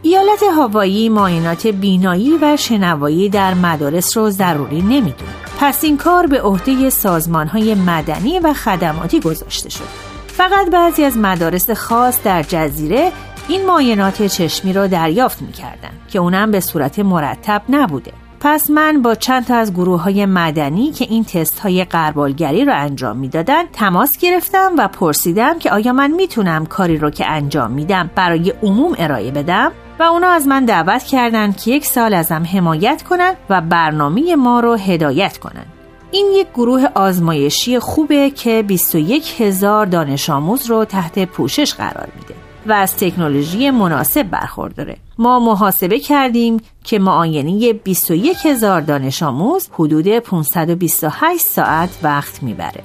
ایالت 0.03 0.43
هاوایی 0.57 1.09
معاینات 1.09 1.67
بینایی 1.67 2.39
و 2.43 2.57
شنوایی 2.57 3.29
در 3.29 3.55
مدارس 3.55 4.17
رو 4.17 4.31
ضروری 4.31 4.83
نمی‌دونه. 4.83 5.33
پس 5.61 5.85
این 5.85 5.97
کار 5.97 6.27
به 6.27 6.43
عهده 6.43 6.91
سازمان 6.91 7.49
های 7.49 7.75
مدنی 7.75 8.39
و 8.39 8.53
خدماتی 8.53 9.21
گذاشته 9.21 9.71
شد. 9.71 10.13
فقط 10.27 10.71
بعضی 10.71 11.05
از 11.05 11.17
مدارس 11.17 11.71
خاص 11.71 12.19
در 12.25 12.43
جزیره 12.43 13.13
این 13.49 13.67
معاینات 13.67 14.23
چشمی 14.23 14.73
را 14.73 14.87
دریافت 14.87 15.43
می‌کردن 15.43 15.91
که 16.09 16.19
اونم 16.19 16.51
به 16.51 16.61
صورت 16.61 16.99
مرتب 16.99 17.63
نبوده. 17.69 18.13
پس 18.41 18.71
من 18.71 19.03
با 19.03 19.15
چند 19.15 19.47
تا 19.47 19.57
از 19.57 19.73
گروه 19.73 20.03
های 20.03 20.27
مدنی 20.27 20.93
که 20.93 21.07
این 21.11 21.25
تست 21.25 21.59
های 21.59 21.85
قربالگری 21.85 22.65
رو 22.65 22.73
انجام 22.77 23.17
می‌دادن 23.17 23.63
تماس 23.73 24.19
گرفتم 24.19 24.73
و 24.79 24.89
پرسیدم 24.89 25.59
که 25.59 25.71
آیا 25.71 25.93
من 25.93 26.11
می‌تونم 26.11 26.67
کاری 26.67 26.99
رو 26.99 27.11
که 27.11 27.27
انجام 27.27 27.71
میدم 27.71 28.11
برای 28.15 28.53
عموم 28.63 28.95
ارائه 28.99 29.31
بدم؟ 29.31 29.73
و 29.99 30.03
اونا 30.03 30.29
از 30.29 30.47
من 30.47 30.65
دعوت 30.65 31.03
کردند 31.03 31.57
که 31.57 31.71
یک 31.71 31.87
سال 31.87 32.15
ازم 32.15 32.47
حمایت 32.53 33.03
کنن 33.03 33.35
و 33.51 33.61
برنامه 33.61 34.37
ما 34.37 34.61
رو 34.61 34.75
هدایت 34.75 35.39
کنن. 35.39 35.67
این 36.11 36.27
یک 36.35 36.47
گروه 36.55 36.85
آزمایشی 36.95 37.79
خوبه 37.79 38.31
که 38.31 38.63
21 38.63 39.41
هزار 39.41 39.87
دانش 39.87 40.31
آموز 40.31 40.67
رو 40.67 40.85
تحت 40.85 41.25
پوشش 41.25 41.75
قرار 41.75 42.09
میده. 42.21 42.35
و 42.67 42.73
از 42.73 42.97
تکنولوژی 42.97 43.71
مناسب 43.71 44.23
برخورداره. 44.23 44.97
ما 45.19 45.39
محاسبه 45.39 45.99
کردیم 45.99 46.61
که 46.85 46.99
معاینه 46.99 47.73
21 47.73 48.47
هزار 48.47 48.81
دانش 48.81 49.23
آموز 49.23 49.69
حدود 49.73 50.19
528 50.19 51.47
ساعت 51.47 51.91
وقت 52.03 52.43
می‌بره. 52.43 52.83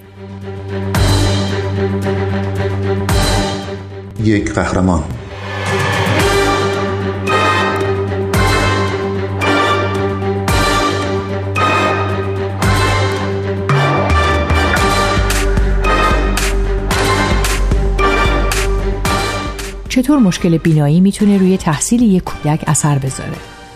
یک 4.24 4.54
قهرمان. 4.54 5.04
چطور 19.98 20.20
مشکل 20.20 20.58
بینایی 20.58 21.00
می‌تونه 21.00 21.38
روی 21.38 21.58
تحصیل 21.58 22.02
یک 22.02 22.24
کودک 22.24 22.64
اثر 22.68 22.98
بذاره؟ 22.98 23.36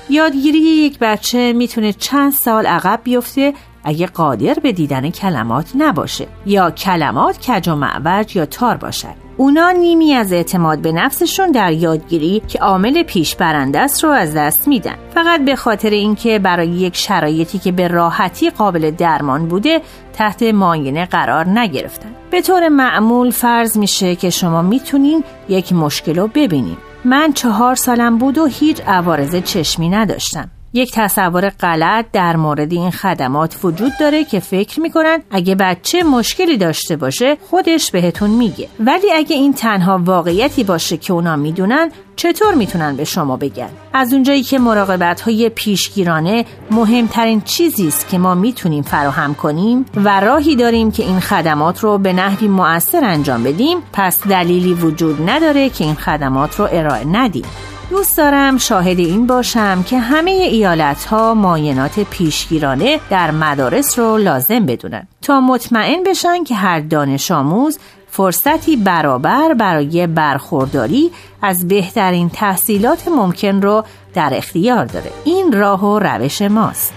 یادگیری 0.10 0.58
یک 0.58 1.00
بچه 1.00 1.54
می‌تونه 1.54 1.94
چند 1.94 2.32
سال 2.32 2.66
عقب 2.66 3.00
بیفته 3.04 3.54
اگه 3.84 4.08
قادر 4.08 4.54
به 4.54 4.72
دیدن 4.72 5.10
کلمات 5.10 5.72
نباشه 5.78 6.28
یا 6.46 6.72
کلمات 6.72 7.50
کج 7.50 7.70
و 7.70 7.76
معوج 7.76 8.36
یا 8.36 8.46
تار 8.46 8.78
باشد 8.78 9.16
اونا 9.42 9.72
نیمی 9.72 10.14
از 10.14 10.34
اعتماد 10.34 10.80
به 10.80 10.92
نفسشون 10.92 11.52
در 11.52 11.72
یادگیری 11.72 12.42
که 12.48 12.60
عامل 12.60 13.04
پیش 13.04 13.36
است 13.40 14.04
رو 14.04 14.10
از 14.10 14.34
دست 14.34 14.68
میدن. 14.68 14.96
فقط 15.14 15.46
به 15.46 15.56
خاطر 15.56 15.90
اینکه 15.90 16.40
برای 16.40 16.68
یک 16.68 16.96
شرایطی 16.96 17.60
که 17.60 17.72
به 17.72 17.88
راحتی 17.88 18.50
قابل 18.50 18.92
درمان 18.92 19.48
بوده 19.48 19.82
تحت 20.14 20.44
معاینه 20.44 21.06
قرار 21.06 21.50
نگرفتن. 21.60 22.10
به 22.32 22.42
طور 22.42 22.70
معمول 22.70 23.32
فرض 23.32 23.78
میشه 23.78 24.16
که 24.16 24.30
شما 24.30 24.62
می‌تونین 24.62 25.24
یک 25.50 25.74
مشکل 25.74 26.16
رو 26.16 26.28
ببینین. 26.28 26.78
من 27.06 27.34
چهار 27.34 27.76
سالم 27.76 28.18
بود 28.18 28.38
و 28.38 28.46
هیچ 28.46 28.82
عوارض 28.88 29.36
چشمی 29.36 29.90
نداشتم. 29.90 30.50
یک 30.74 30.92
تصور 30.94 31.50
غلط 31.50 32.06
در 32.14 32.36
مورد 32.36 32.74
این 32.74 32.92
خدمات 32.92 33.58
وجود 33.64 33.92
داره 34.00 34.24
که 34.24 34.40
فکر 34.40 34.80
می‌کنن 34.80 35.20
اگه 35.32 35.56
بچه 35.56 36.04
مشکلی 36.04 36.58
داشته 36.58 36.96
باشه 36.96 37.38
خودش 37.50 37.92
بهتون 37.92 38.30
میگه. 38.30 38.68
ولی 38.80 39.12
اگه 39.14 39.36
این 39.36 39.54
تنها 39.54 40.02
واقعیتی 40.06 40.64
باشه 40.64 40.98
که 40.98 41.14
اونا 41.14 41.36
می‌دونن 41.36 41.92
چطور 42.16 42.56
می‌تونن 42.56 42.96
به 42.96 43.04
شما 43.04 43.38
بگن؟ 43.38 43.70
از 43.94 44.14
اونجایی 44.14 44.44
که 44.44 44.60
مراقبت 44.60 45.22
های 45.22 45.50
پیشگیرانه 45.50 46.46
مهمترین 46.72 47.42
چیزی 47.42 47.88
است 47.88 48.10
که 48.10 48.18
ما 48.18 48.36
می‌تونیم 48.36 48.84
فراهم 48.84 49.34
کنیم 49.34 49.86
و 49.96 50.20
راهی 50.20 50.56
داریم 50.56 50.92
که 50.92 51.04
این 51.04 51.20
خدمات 51.20 51.80
رو 51.80 51.98
به 51.98 52.14
نحوی 52.14 52.48
مؤثر 52.48 53.04
انجام 53.04 53.44
بدیم 53.44 53.78
پس 53.94 54.28
دلیلی 54.28 54.74
وجود 54.74 55.30
نداره 55.30 55.70
که 55.70 55.84
این 55.84 55.96
خدمات 55.96 56.56
رو 56.56 56.68
ارائه 56.72 57.08
ندیم. 57.08 57.46
دوست 57.92 58.18
دارم 58.18 58.58
شاهد 58.58 59.00
این 59.00 59.28
باشم 59.28 59.84
که 59.84 60.00
همه 60.00 60.32
ایالت 60.32 61.06
ها 61.06 61.34
ماینات 61.34 62.00
پیشگیرانه 62.00 63.00
در 63.10 63.32
مدارس 63.32 64.00
رو 64.00 64.18
لازم 64.18 64.66
بدونن 64.66 65.08
تا 65.22 65.42
مطمئن 65.42 66.04
بشن 66.04 66.44
که 66.44 66.56
هر 66.56 66.80
دانش 66.80 67.32
آموز 67.32 67.80
فرصتی 68.10 68.76
برابر 68.76 69.54
برای 69.54 70.08
برخورداری 70.08 71.12
از 71.42 71.68
بهترین 71.68 72.30
تحصیلات 72.30 73.08
ممکن 73.08 73.62
رو 73.62 73.84
در 74.14 74.34
اختیار 74.34 74.86
داره 74.86 75.12
این 75.26 75.52
راه 75.52 75.86
و 75.86 76.00
روش 76.00 76.42
ماست 76.42 76.94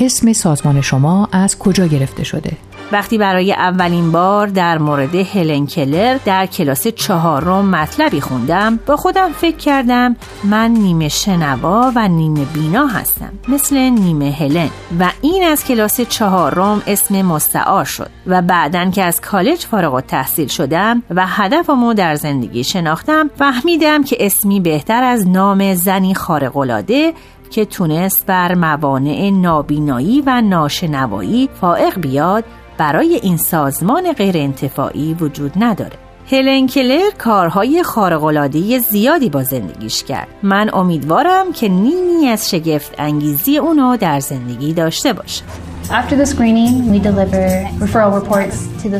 اسم 0.00 0.32
سازمان 0.32 0.80
شما 0.80 1.28
از 1.32 1.58
کجا 1.58 1.86
گرفته 1.86 2.24
شده؟ 2.24 2.67
وقتی 2.92 3.18
برای 3.18 3.52
اولین 3.52 4.12
بار 4.12 4.46
در 4.46 4.78
مورد 4.78 5.14
هلن 5.14 5.66
کلر 5.66 6.18
در 6.24 6.46
کلاس 6.46 6.86
چهارم 6.88 7.70
مطلبی 7.70 8.20
خوندم 8.20 8.78
با 8.86 8.96
خودم 8.96 9.32
فکر 9.32 9.56
کردم 9.56 10.16
من 10.44 10.70
نیمه 10.70 11.08
شنوا 11.08 11.92
و 11.94 12.08
نیمه 12.08 12.44
بینا 12.44 12.86
هستم 12.86 13.32
مثل 13.48 13.76
نیمه 13.76 14.30
هلن. 14.30 14.70
و 15.00 15.10
این 15.22 15.44
از 15.44 15.64
کلاس 15.64 16.00
چهارم 16.00 16.82
اسم 16.86 17.22
مستعار 17.22 17.84
شد 17.84 18.10
و 18.26 18.42
بعدا 18.42 18.90
که 18.90 19.04
از 19.04 19.20
کالج 19.20 19.58
فارغ 19.58 20.00
تحصیل 20.00 20.48
شدم 20.48 21.02
و 21.10 21.26
هدفمو 21.26 21.94
در 21.94 22.14
زندگی 22.14 22.64
شناختم 22.64 23.30
فهمیدم 23.38 24.04
که 24.04 24.16
اسمی 24.20 24.60
بهتر 24.60 25.02
از 25.02 25.28
نام 25.28 25.74
زنی 25.74 26.14
خارق‌العاده 26.14 27.12
که 27.50 27.64
تونست 27.64 28.26
بر 28.26 28.54
موانع 28.54 29.30
نابینایی 29.30 30.22
و 30.26 30.40
ناشنوایی 30.40 31.48
فائق 31.60 32.00
بیاد 32.00 32.44
برای 32.78 33.20
این 33.22 33.36
سازمان 33.36 34.12
غیر 34.12 34.36
انتفاعی 34.36 35.14
وجود 35.14 35.52
نداره. 35.56 35.92
هلن 36.30 36.66
کلر 36.66 37.10
کارهای 37.18 37.82
خارق‌العاده 37.82 38.78
زیادی 38.78 39.28
با 39.28 39.42
زندگیش 39.42 40.04
کرد. 40.04 40.28
من 40.42 40.70
امیدوارم 40.72 41.52
که 41.52 41.68
نیمی 41.68 42.28
از 42.28 42.50
شگفت 42.50 42.94
انگیزی 42.98 43.58
اونو 43.58 43.96
در 43.96 44.20
زندگی 44.20 44.72
داشته 44.72 45.12
باشه. 45.12 45.42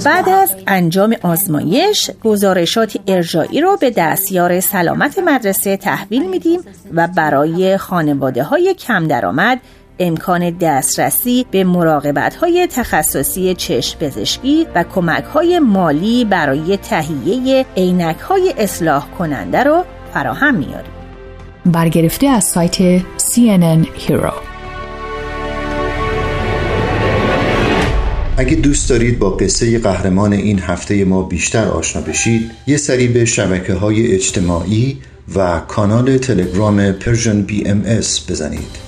بعد 0.05 0.29
از 0.29 0.53
انجام 0.67 1.17
آزمایش 1.23 2.11
گزارشات 2.25 2.97
ارجایی 3.07 3.61
رو 3.61 3.77
به 3.81 3.91
دستیار 3.91 4.61
سلامت 4.61 5.19
مدرسه 5.19 5.77
تحویل 5.77 6.31
میدیم 6.31 6.61
و 6.95 7.09
برای 7.17 7.77
خانواده 7.77 8.43
های 8.43 8.75
کم 8.75 9.09
درآمد 9.09 9.61
امکان 9.99 10.51
دسترسی 10.51 11.47
به 11.51 11.65
مراقبت 11.65 12.35
های 12.35 12.69
تخصصی 12.71 13.55
چشم 13.55 13.99
پزشکی 13.99 14.67
و 14.75 14.85
کمک 14.95 15.25
های 15.25 15.59
مالی 15.59 16.25
برای 16.25 16.77
تهیه 16.77 17.67
عینک 17.77 18.19
های 18.19 18.55
اصلاح 18.59 19.07
کننده 19.19 19.63
رو 19.63 19.85
فراهم 20.15 20.55
میاریم. 20.55 20.93
برگرفته 21.67 22.27
از 22.27 22.45
سایت 22.45 22.99
CNN 22.99 23.87
Hero 24.07 24.33
اگه 28.37 28.57
دوست 28.57 28.91
دارید 28.91 29.19
با 29.19 29.31
قصه 29.31 29.79
قهرمان 29.79 30.33
این 30.33 30.59
هفته 30.59 31.05
ما 31.05 31.23
بیشتر 31.23 31.65
آشنا 31.65 32.03
بشید 32.03 32.51
یه 32.67 32.77
سری 32.77 33.09
به 33.09 33.25
شبکه 33.25 33.75
های 33.75 34.15
اجتماعی 34.15 34.99
و 35.35 35.61
کانال 35.61 36.19
تلگرام 36.19 36.93
Persian 36.93 37.43
BMS 37.43 37.83
بزنید 38.29 38.88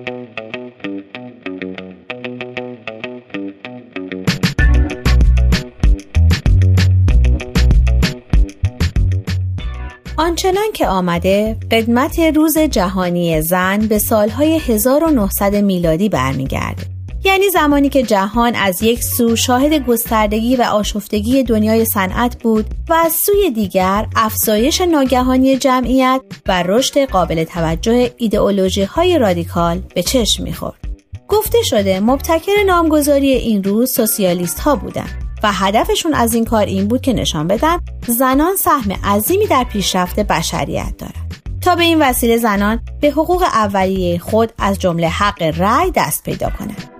آنچنان 10.45 10.71
که 10.73 10.87
آمده 10.87 11.57
قدمت 11.71 12.19
روز 12.19 12.57
جهانی 12.57 13.41
زن 13.41 13.77
به 13.77 13.99
سالهای 13.99 14.57
1900 14.57 15.55
میلادی 15.55 16.09
برمیگرده 16.09 16.83
یعنی 17.23 17.49
زمانی 17.49 17.89
که 17.89 18.03
جهان 18.03 18.55
از 18.55 18.83
یک 18.83 19.03
سو 19.03 19.35
شاهد 19.35 19.73
گستردگی 19.73 20.55
و 20.55 20.61
آشفتگی 20.61 21.43
دنیای 21.43 21.85
صنعت 21.85 22.43
بود 22.43 22.65
و 22.89 22.93
از 22.93 23.13
سوی 23.25 23.51
دیگر 23.51 24.07
افزایش 24.15 24.81
ناگهانی 24.81 25.57
جمعیت 25.57 26.21
و 26.47 26.63
رشد 26.63 26.99
قابل 26.99 27.43
توجه 27.43 28.11
ایدئولوژی 28.17 28.83
های 28.83 29.17
رادیکال 29.17 29.81
به 29.95 30.03
چشم 30.03 30.43
می‌خورد. 30.43 30.79
گفته 31.27 31.57
شده 31.63 31.99
مبتکر 31.99 32.63
نامگذاری 32.65 33.31
این 33.31 33.63
روز 33.63 33.91
سوسیالیست 33.91 34.59
ها 34.59 34.75
بودند 34.75 35.30
و 35.43 35.51
هدفشون 35.53 36.13
از 36.13 36.33
این 36.33 36.45
کار 36.45 36.65
این 36.65 36.87
بود 36.87 37.01
که 37.01 37.13
نشان 37.13 37.47
بدن 37.47 37.77
زنان 38.07 38.55
سهم 38.55 38.91
عظیمی 38.91 39.47
در 39.47 39.63
پیشرفت 39.63 40.19
بشریت 40.19 40.93
دارند 40.97 41.35
تا 41.61 41.75
به 41.75 41.83
این 41.83 42.01
وسیله 42.01 42.37
زنان 42.37 42.79
به 43.01 43.11
حقوق 43.11 43.43
اولیه 43.43 44.19
خود 44.19 44.53
از 44.57 44.79
جمله 44.79 45.07
حق 45.07 45.43
رأی 45.57 45.91
دست 45.95 46.23
پیدا 46.23 46.49
کنند 46.49 46.91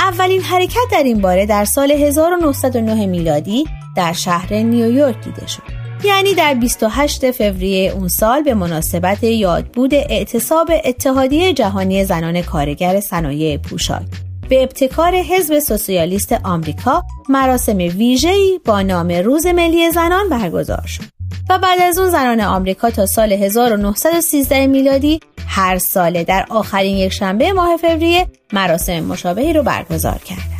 اولین 0.00 0.42
حرکت 0.42 0.80
در 0.92 1.02
این 1.02 1.20
باره 1.20 1.46
در 1.46 1.64
سال 1.64 1.90
1909 1.90 3.06
میلادی 3.06 3.64
در 3.96 4.12
شهر 4.12 4.54
نیویورک 4.54 5.24
دیده 5.24 5.46
شد. 5.46 5.75
یعنی 6.04 6.34
در 6.34 6.54
28 6.54 7.30
فوریه 7.30 7.90
اون 7.90 8.08
سال 8.08 8.42
به 8.42 8.54
مناسبت 8.54 9.24
یادبود 9.24 9.94
اعتصاب 9.94 10.70
اتحادیه 10.84 11.52
جهانی 11.52 12.04
زنان 12.04 12.42
کارگر 12.42 13.00
صنایع 13.00 13.56
پوشاک 13.56 14.06
به 14.48 14.62
ابتکار 14.62 15.14
حزب 15.14 15.58
سوسیالیست 15.58 16.32
آمریکا 16.32 17.02
مراسم 17.28 17.76
ویژه‌ای 17.76 18.60
با 18.64 18.82
نام 18.82 19.08
روز 19.08 19.46
ملی 19.46 19.90
زنان 19.90 20.28
برگزار 20.28 20.86
شد 20.86 21.04
و 21.50 21.58
بعد 21.58 21.80
از 21.82 21.98
اون 21.98 22.10
زنان 22.10 22.40
آمریکا 22.40 22.90
تا 22.90 23.06
سال 23.06 23.32
1913 23.32 24.66
میلادی 24.66 25.20
هر 25.48 25.78
ساله 25.78 26.24
در 26.24 26.46
آخرین 26.50 26.96
یک 26.96 27.12
شنبه 27.12 27.52
ماه 27.52 27.76
فوریه 27.76 28.26
مراسم 28.52 29.00
مشابهی 29.00 29.52
رو 29.52 29.62
برگزار 29.62 30.18
کردند. 30.18 30.55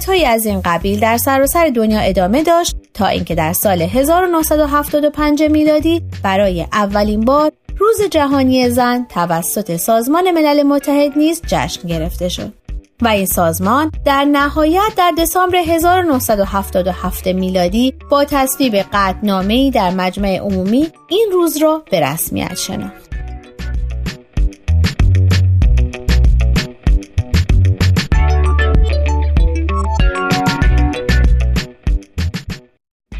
فعالیت 0.00 0.30
از 0.30 0.46
این 0.46 0.60
قبیل 0.64 1.00
در 1.00 1.16
سراسر 1.16 1.68
دنیا 1.74 2.00
ادامه 2.00 2.42
داشت 2.42 2.76
تا 2.94 3.06
اینکه 3.06 3.34
در 3.34 3.52
سال 3.52 3.82
1975 3.82 5.42
میلادی 5.42 6.02
برای 6.22 6.66
اولین 6.72 7.20
بار 7.20 7.52
روز 7.78 8.02
جهانی 8.10 8.70
زن 8.70 9.06
توسط 9.08 9.76
سازمان 9.76 10.30
ملل 10.30 10.62
متحد 10.62 11.18
نیز 11.18 11.42
جشن 11.46 11.88
گرفته 11.88 12.28
شد 12.28 12.52
و 13.02 13.08
این 13.08 13.26
سازمان 13.26 13.92
در 14.04 14.24
نهایت 14.24 14.92
در 14.96 15.12
دسامبر 15.18 15.56
1977 15.56 17.26
میلادی 17.26 17.94
با 18.10 18.24
تصویب 18.24 18.74
قطعنامه‌ای 18.92 19.70
در 19.70 19.90
مجمع 19.90 20.38
عمومی 20.38 20.86
این 21.08 21.28
روز 21.32 21.56
را 21.56 21.82
به 21.90 22.00
رسمیت 22.00 22.54
شناخت. 22.54 23.05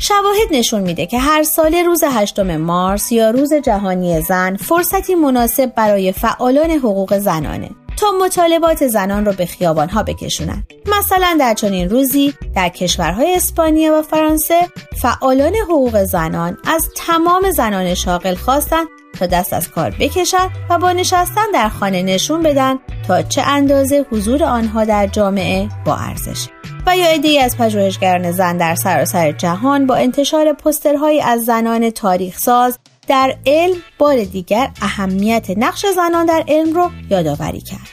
شواهد 0.09 0.49
نشون 0.51 0.81
میده 0.81 1.07
که 1.07 1.19
هر 1.19 1.43
سال 1.43 1.75
روز 1.75 2.05
هشتم 2.05 2.57
مارس 2.57 3.13
یا 3.13 3.31
روز 3.31 3.55
جهانی 3.55 4.21
زن 4.21 4.57
فرصتی 4.57 5.15
مناسب 5.15 5.75
برای 5.75 6.13
فعالان 6.13 6.71
حقوق 6.71 7.19
زنانه 7.19 7.71
تا 7.97 8.07
مطالبات 8.25 8.87
زنان 8.87 9.27
رو 9.27 9.33
به 9.33 9.49
ها 9.87 10.03
بکشونن. 10.03 10.67
مثلا 10.99 11.37
در 11.41 11.55
چنین 11.55 11.91
روزی 11.91 12.35
در 12.55 12.69
کشورهای 12.69 13.35
اسپانیا 13.35 13.99
و 13.99 14.03
فرانسه 14.03 14.61
فعالان 15.03 15.55
حقوق 15.55 16.05
زنان 16.05 16.59
از 16.65 16.89
تمام 16.97 17.51
زنان 17.51 17.95
شاغل 17.95 18.35
خواستن 18.35 18.85
تا 19.19 19.27
دست 19.27 19.53
از 19.53 19.71
کار 19.71 19.91
بکشند 20.01 20.51
و 20.71 20.79
با 20.79 20.93
نشستن 20.93 21.51
در 21.55 21.69
خانه 21.69 22.03
نشون 22.03 22.43
بدن 22.43 22.79
تا 23.09 23.23
چه 23.23 23.43
اندازه 23.43 24.07
حضور 24.11 24.45
آنها 24.45 24.85
در 24.85 25.07
جامعه 25.07 25.69
با 25.85 25.97
ارزش. 25.97 26.49
و 26.87 26.97
یا 26.97 27.43
از 27.45 27.57
پژوهشگران 27.57 28.33
زن 28.33 28.57
در 28.57 28.75
سراسر 28.75 29.33
جهان 29.33 29.87
با 29.87 29.95
انتشار 29.95 30.53
پسترهایی 30.53 31.21
از 31.21 31.45
زنان 31.45 31.91
تاریخ 31.91 32.39
ساز 32.39 32.79
در 33.09 33.37
علم 33.47 33.77
بار 33.99 34.25
دیگر 34.25 34.71
اهمیت 34.83 35.51
نقش 35.51 35.87
زنان 35.87 36.27
در 36.27 36.45
علم 36.49 36.75
رو 36.75 36.91
یادآوری 37.11 37.61
کرد. 37.61 37.89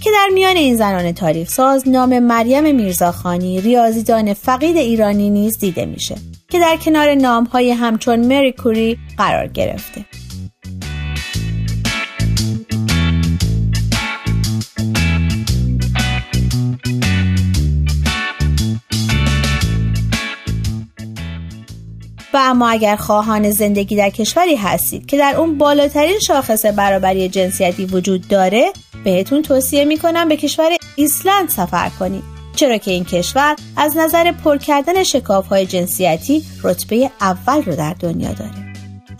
که 0.00 0.10
در 0.10 0.28
میان 0.34 0.56
این 0.56 0.76
زنان 0.76 1.12
تاریخ 1.12 1.48
ساز 1.48 1.88
نام 1.88 2.18
مریم 2.18 2.74
میرزاخانی 2.74 3.60
ریاضیدان 3.60 4.34
فقید 4.34 4.76
ایرانی 4.76 5.30
نیز 5.30 5.58
دیده 5.58 5.86
میشه 5.86 6.14
که 6.48 6.58
در 6.58 6.76
کنار 6.76 7.14
نامهای 7.14 7.70
همچون 7.70 8.26
مری 8.26 8.52
کوری 8.52 8.98
قرار 9.18 9.46
گرفته. 9.46 10.04
و 22.34 22.38
اما 22.40 22.68
اگر 22.68 22.96
خواهان 22.96 23.50
زندگی 23.50 23.96
در 23.96 24.10
کشوری 24.10 24.56
هستید 24.56 25.06
که 25.06 25.18
در 25.18 25.34
اون 25.36 25.58
بالاترین 25.58 26.18
شاخص 26.18 26.66
برابری 26.66 27.28
جنسیتی 27.28 27.84
وجود 27.84 28.28
داره 28.28 28.72
بهتون 29.04 29.42
توصیه 29.42 29.84
می‌کنم 29.84 30.28
به 30.28 30.36
کشور 30.36 30.70
ایسلند 30.96 31.48
سفر 31.48 31.88
کنید. 31.88 32.22
چرا 32.56 32.78
که 32.78 32.90
این 32.90 33.04
کشور 33.04 33.56
از 33.76 33.96
نظر 33.96 34.32
پر 34.32 34.56
کردن 34.56 35.02
شکاف 35.02 35.46
های 35.46 35.66
جنسیتی 35.66 36.44
رتبه 36.62 37.10
اول 37.20 37.62
رو 37.62 37.76
در 37.76 37.94
دنیا 38.00 38.32
داره. 38.32 38.74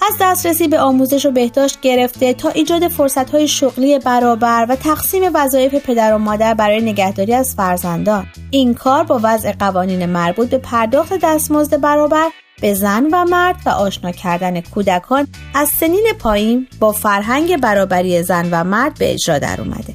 از 0.08 0.14
دسترسی 0.20 0.68
به 0.68 0.80
آموزش 0.80 1.26
و 1.26 1.30
بهداشت 1.30 1.80
گرفته 1.80 2.34
تا 2.34 2.48
ایجاد 2.48 2.88
فرصت 2.88 3.30
های 3.30 3.48
شغلی 3.48 3.98
برابر 3.98 4.66
و 4.68 4.76
تقسیم 4.76 5.22
وظایف 5.34 5.74
پدر 5.74 6.14
و 6.14 6.18
مادر 6.18 6.54
برای 6.54 6.80
نگهداری 6.80 7.34
از 7.34 7.54
فرزندان 7.54 8.26
این 8.50 8.74
کار 8.74 9.04
با 9.04 9.20
وضع 9.22 9.52
قوانین 9.52 10.06
مربوط 10.06 10.48
به 10.48 10.58
پرداخت 10.58 11.12
دستمزد 11.22 11.80
برابر 11.80 12.30
به 12.60 12.74
زن 12.74 13.06
و 13.12 13.24
مرد 13.24 13.56
و 13.66 13.68
آشنا 13.68 14.10
کردن 14.10 14.60
کودکان 14.60 15.28
از 15.54 15.68
سنین 15.68 16.06
پایین 16.18 16.66
با 16.80 16.92
فرهنگ 16.92 17.60
برابری 17.60 18.22
زن 18.22 18.48
و 18.50 18.64
مرد 18.64 18.98
به 18.98 19.12
اجرا 19.12 19.38
در 19.38 19.60
اومده. 19.60 19.94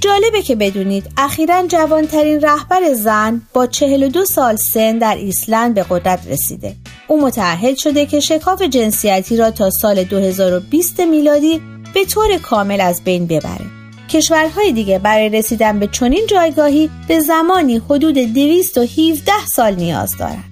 جالبه 0.00 0.42
که 0.42 0.56
بدونید 0.56 1.10
اخیرا 1.16 1.66
جوانترین 1.66 2.40
رهبر 2.40 2.92
زن 2.94 3.42
با 3.52 3.66
42 3.66 4.24
سال 4.24 4.56
سن 4.56 4.98
در 4.98 5.16
ایسلند 5.16 5.74
به 5.74 5.86
قدرت 5.90 6.26
رسیده. 6.28 6.76
او 7.08 7.20
متعهد 7.20 7.76
شده 7.76 8.06
که 8.06 8.20
شکاف 8.20 8.62
جنسیتی 8.62 9.36
را 9.36 9.50
تا 9.50 9.70
سال 9.70 10.04
2020 10.04 11.00
میلادی 11.00 11.60
به 11.94 12.04
طور 12.04 12.38
کامل 12.38 12.80
از 12.80 13.04
بین 13.04 13.26
ببره 13.26 13.66
کشورهای 14.08 14.72
دیگه 14.72 14.98
برای 14.98 15.28
رسیدن 15.28 15.78
به 15.78 15.86
چنین 15.86 16.26
جایگاهی 16.26 16.90
به 17.08 17.20
زمانی 17.20 17.76
حدود 17.76 18.14
217 18.14 19.32
سال 19.54 19.74
نیاز 19.74 20.16
دارند. 20.16 20.44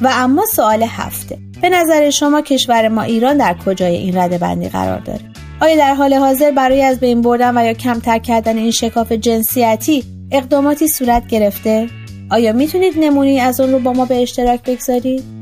و 0.00 0.08
اما 0.12 0.46
سوال 0.46 0.82
هفته 0.82 1.38
به 1.62 1.68
نظر 1.68 2.10
شما 2.10 2.40
کشور 2.40 2.88
ما 2.88 3.02
ایران 3.02 3.36
در 3.36 3.56
کجای 3.66 3.96
این 3.96 4.18
رده 4.18 4.38
بندی 4.38 4.68
قرار 4.68 4.98
داره؟ 4.98 5.20
آیا 5.60 5.76
در 5.76 5.94
حال 5.94 6.14
حاضر 6.14 6.50
برای 6.50 6.82
از 6.82 7.00
بین 7.00 7.22
بردن 7.22 7.58
و 7.58 7.64
یا 7.64 7.72
کمتر 7.72 8.18
کردن 8.18 8.56
این 8.56 8.70
شکاف 8.70 9.12
جنسیتی 9.12 10.04
اقداماتی 10.32 10.88
صورت 10.88 11.26
گرفته؟ 11.26 11.88
آیا 12.30 12.52
می‌تونید 12.52 12.94
نمونی 12.98 13.40
از 13.40 13.60
اون 13.60 13.72
رو 13.72 13.78
با 13.78 13.92
ما 13.92 14.04
به 14.04 14.22
اشتراک 14.22 14.62
بگذارید؟ 14.62 15.38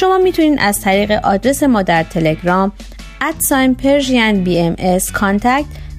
شما 0.00 0.18
می‌تونید 0.18 0.58
از 0.60 0.80
طریق 0.80 1.10
آدرس 1.10 1.62
ما 1.62 1.82
در 1.82 2.02
تلگرام 2.02 2.72
ادساین 3.20 3.74
پرژین 3.74 4.44
بی 4.44 4.58
ام 4.58 4.76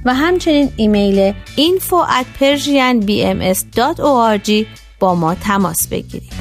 و 0.06 0.14
همچنین 0.14 0.70
ایمیل 0.76 1.34
info 1.58 2.10
at 2.10 2.26
persianbms.org 2.40 4.66
با 5.00 5.16
ما 5.16 5.36
تماس 5.36 5.88
بگیرید. 5.88 6.34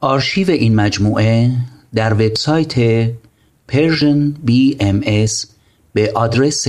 آرشیو 0.00 0.50
این 0.50 0.74
مجموعه 0.74 1.50
در 1.94 2.12
وبسایت 2.12 3.06
Persian 3.72 4.34
BMS 4.46 5.46
به 5.92 6.12
آدرس 6.14 6.68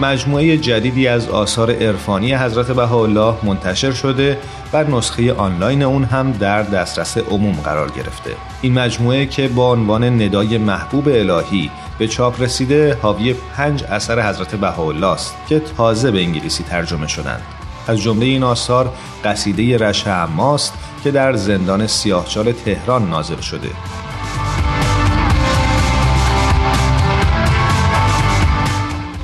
مجموعه 0.00 0.56
جدیدی 0.56 1.08
از 1.08 1.28
آثار 1.28 1.70
عرفانی 1.70 2.34
حضرت 2.34 2.70
بهاءالله 2.70 3.34
منتشر 3.42 3.92
شده 3.92 4.38
و 4.72 4.84
نسخه 4.84 5.32
آنلاین 5.32 5.82
اون 5.82 6.04
هم 6.04 6.32
در 6.32 6.62
دسترس 6.62 7.18
عموم 7.18 7.54
قرار 7.54 7.90
گرفته. 7.90 8.30
این 8.62 8.74
مجموعه 8.74 9.26
که 9.26 9.48
با 9.48 9.72
عنوان 9.72 10.22
ندای 10.22 10.58
محبوب 10.58 11.08
الهی 11.08 11.70
به 11.98 12.08
چاپ 12.08 12.42
رسیده 12.42 12.98
حاوی 13.02 13.34
پنج 13.56 13.84
اثر 13.84 14.30
حضرت 14.30 14.54
بهاءالله 14.54 15.06
است 15.06 15.34
که 15.48 15.60
تازه 15.60 16.10
به 16.10 16.20
انگلیسی 16.20 16.64
ترجمه 16.64 17.06
شدند. 17.06 17.42
از 17.88 17.98
جمله 17.98 18.26
این 18.26 18.42
آثار 18.42 18.92
قصیده 19.24 19.78
رش 19.78 20.06
ماست 20.06 20.72
که 21.04 21.10
در 21.10 21.36
زندان 21.36 21.86
سیاهچال 21.86 22.52
تهران 22.52 23.10
نازل 23.10 23.40
شده. 23.40 23.68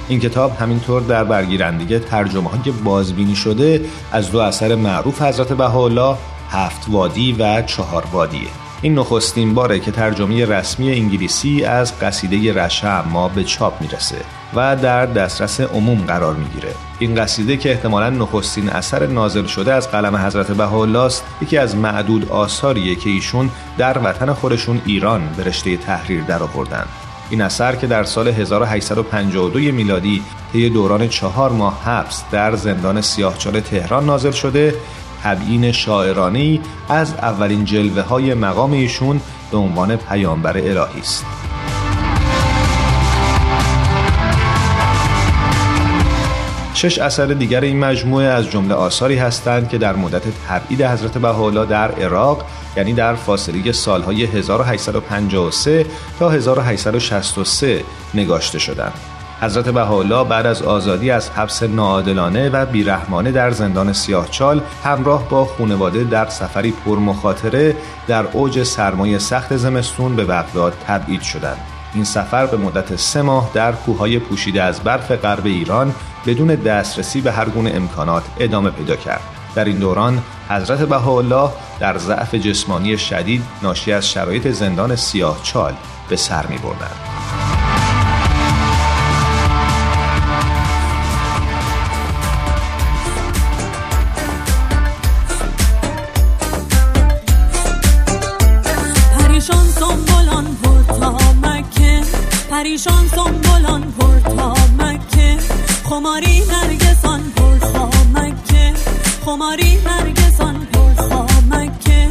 این 0.08 0.20
کتاب 0.20 0.56
همینطور 0.56 1.02
در 1.02 1.24
برگیرندگی 1.24 1.98
ترجمه 1.98 2.50
های 2.50 2.72
بازبینی 2.84 3.36
شده 3.36 3.80
از 4.12 4.30
دو 4.30 4.38
اثر 4.38 4.74
معروف 4.74 5.22
حضرت 5.22 5.52
بهاءالله 5.52 6.16
هفت 6.50 6.86
وادی 6.88 7.32
و 7.32 7.62
چهار 7.62 8.04
وادیه. 8.12 8.48
این 8.82 8.98
نخستین 8.98 9.54
باره 9.54 9.80
که 9.80 9.90
ترجمه 9.90 10.46
رسمی 10.46 10.92
انگلیسی 10.92 11.64
از 11.64 12.00
قصیده 12.00 12.64
رشه 12.64 13.08
ما 13.08 13.28
به 13.28 13.44
چاپ 13.44 13.80
می‌رسه 13.82 14.16
و 14.54 14.76
در 14.76 15.06
دسترس 15.06 15.60
عموم 15.60 15.98
قرار 16.06 16.34
می‌گیره. 16.34 16.74
این 16.98 17.14
قصیده 17.14 17.56
که 17.56 17.70
احتمالا 17.70 18.10
نخستین 18.10 18.68
اثر 18.68 19.06
نازل 19.06 19.46
شده 19.46 19.74
از 19.74 19.90
قلم 19.90 20.16
حضرت 20.16 20.52
بهاءالله 20.52 20.98
است 20.98 21.24
یکی 21.42 21.58
از 21.58 21.76
معدود 21.76 22.30
آثاریه 22.30 22.94
که 22.94 23.10
ایشون 23.10 23.50
در 23.78 23.98
وطن 23.98 24.32
خودشون 24.32 24.80
ایران 24.86 25.28
به 25.36 25.44
رشته 25.44 25.76
تحریر 25.76 26.22
درآوردند 26.22 26.88
این 27.30 27.42
اثر 27.42 27.76
که 27.76 27.86
در 27.86 28.04
سال 28.04 28.28
1852 28.28 29.58
میلادی 29.58 30.22
طی 30.52 30.70
دوران 30.70 31.08
چهار 31.08 31.52
ماه 31.52 31.82
حبس 31.84 32.22
در 32.30 32.56
زندان 32.56 33.00
سیاهچال 33.00 33.60
تهران 33.60 34.04
نازل 34.04 34.30
شده 34.30 34.74
تبیین 35.22 35.72
شاعرانه 35.72 36.60
از 36.88 37.14
اولین 37.14 37.64
جلوه 37.64 38.02
های 38.02 38.34
مقام 38.34 38.72
ایشون 38.72 39.20
به 39.50 39.56
عنوان 39.56 39.96
پیامبر 39.96 40.56
الهی 40.56 41.00
است. 41.00 41.43
شش 46.84 46.98
اثر 46.98 47.26
دیگر 47.26 47.60
این 47.60 47.78
مجموعه 47.78 48.26
از 48.26 48.50
جمله 48.50 48.74
آثاری 48.74 49.16
هستند 49.16 49.68
که 49.68 49.78
در 49.78 49.96
مدت 49.96 50.22
تبعید 50.48 50.82
حضرت 50.82 51.18
بهاءالله 51.18 51.66
در 51.66 51.90
عراق 51.92 52.44
یعنی 52.76 52.92
در 52.92 53.14
فاصله 53.14 53.72
سالهای 53.72 54.24
1853 54.24 55.86
تا 56.18 56.30
1863 56.30 57.84
نگاشته 58.14 58.58
شدند. 58.58 58.92
حضرت 59.40 59.68
بهاءالله 59.68 60.24
بعد 60.24 60.46
از 60.46 60.62
آزادی 60.62 61.10
از 61.10 61.30
حبس 61.30 61.62
ناعادلانه 61.62 62.48
و 62.48 62.66
بیرحمانه 62.66 63.32
در 63.32 63.50
زندان 63.50 63.92
سیاهچال 63.92 64.60
همراه 64.84 65.28
با 65.28 65.44
خانواده 65.44 66.04
در 66.04 66.28
سفری 66.28 66.70
پر 66.84 66.98
مخاطره 66.98 67.76
در 68.06 68.24
اوج 68.32 68.62
سرمایه 68.62 69.18
سخت 69.18 69.56
زمستون 69.56 70.16
به 70.16 70.24
بغداد 70.24 70.74
تبعید 70.86 71.22
شدند. 71.22 71.58
این 71.94 72.04
سفر 72.04 72.46
به 72.46 72.56
مدت 72.56 72.96
سه 72.96 73.22
ماه 73.22 73.50
در 73.54 73.72
کوههای 73.72 74.18
پوشیده 74.18 74.62
از 74.62 74.80
برف 74.80 75.10
غرب 75.10 75.46
ایران 75.46 75.94
بدون 76.26 76.54
دسترسی 76.54 77.20
به 77.20 77.32
هر 77.32 77.48
گونه 77.48 77.70
امکانات 77.74 78.24
ادامه 78.38 78.70
پیدا 78.70 78.96
کرد. 78.96 79.20
در 79.54 79.64
این 79.64 79.78
دوران 79.78 80.22
حضرت 80.48 80.78
بهاءالله 80.78 81.50
در 81.80 81.98
ضعف 81.98 82.34
جسمانی 82.34 82.98
شدید 82.98 83.42
ناشی 83.62 83.92
از 83.92 84.10
شرایط 84.10 84.48
زندان 84.48 84.96
سیاه 84.96 85.40
چال 85.42 85.74
به 86.08 86.16
سر 86.16 86.46
می. 86.46 86.58
نرگسان 109.36 110.66
پر 110.66 110.94
تا 110.94 111.26
مکه 111.50 112.08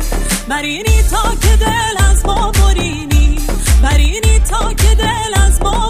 برینی 0.49 1.03
تا 1.11 1.35
که 1.41 1.55
دل 1.55 2.05
از 2.09 2.25
ما 2.25 2.51
برینی 2.51 3.39
برینی 3.83 4.39
تا 4.39 4.73
که 4.73 4.95
دل 4.95 5.41
از 5.45 5.61
ما 5.61 5.89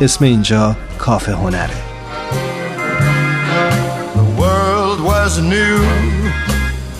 اسم 0.00 0.24
اینجا 0.24 0.76
کافه 0.98 1.34
هنره 1.34 1.70
The 4.14 4.40
world 4.42 5.00
was 5.00 5.38
new 5.38 5.78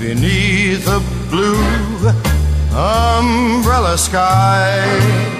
beneath 0.01 0.87
a 0.89 1.01
blue 1.31 2.13
umbrella 2.75 3.97
sky 3.99 5.37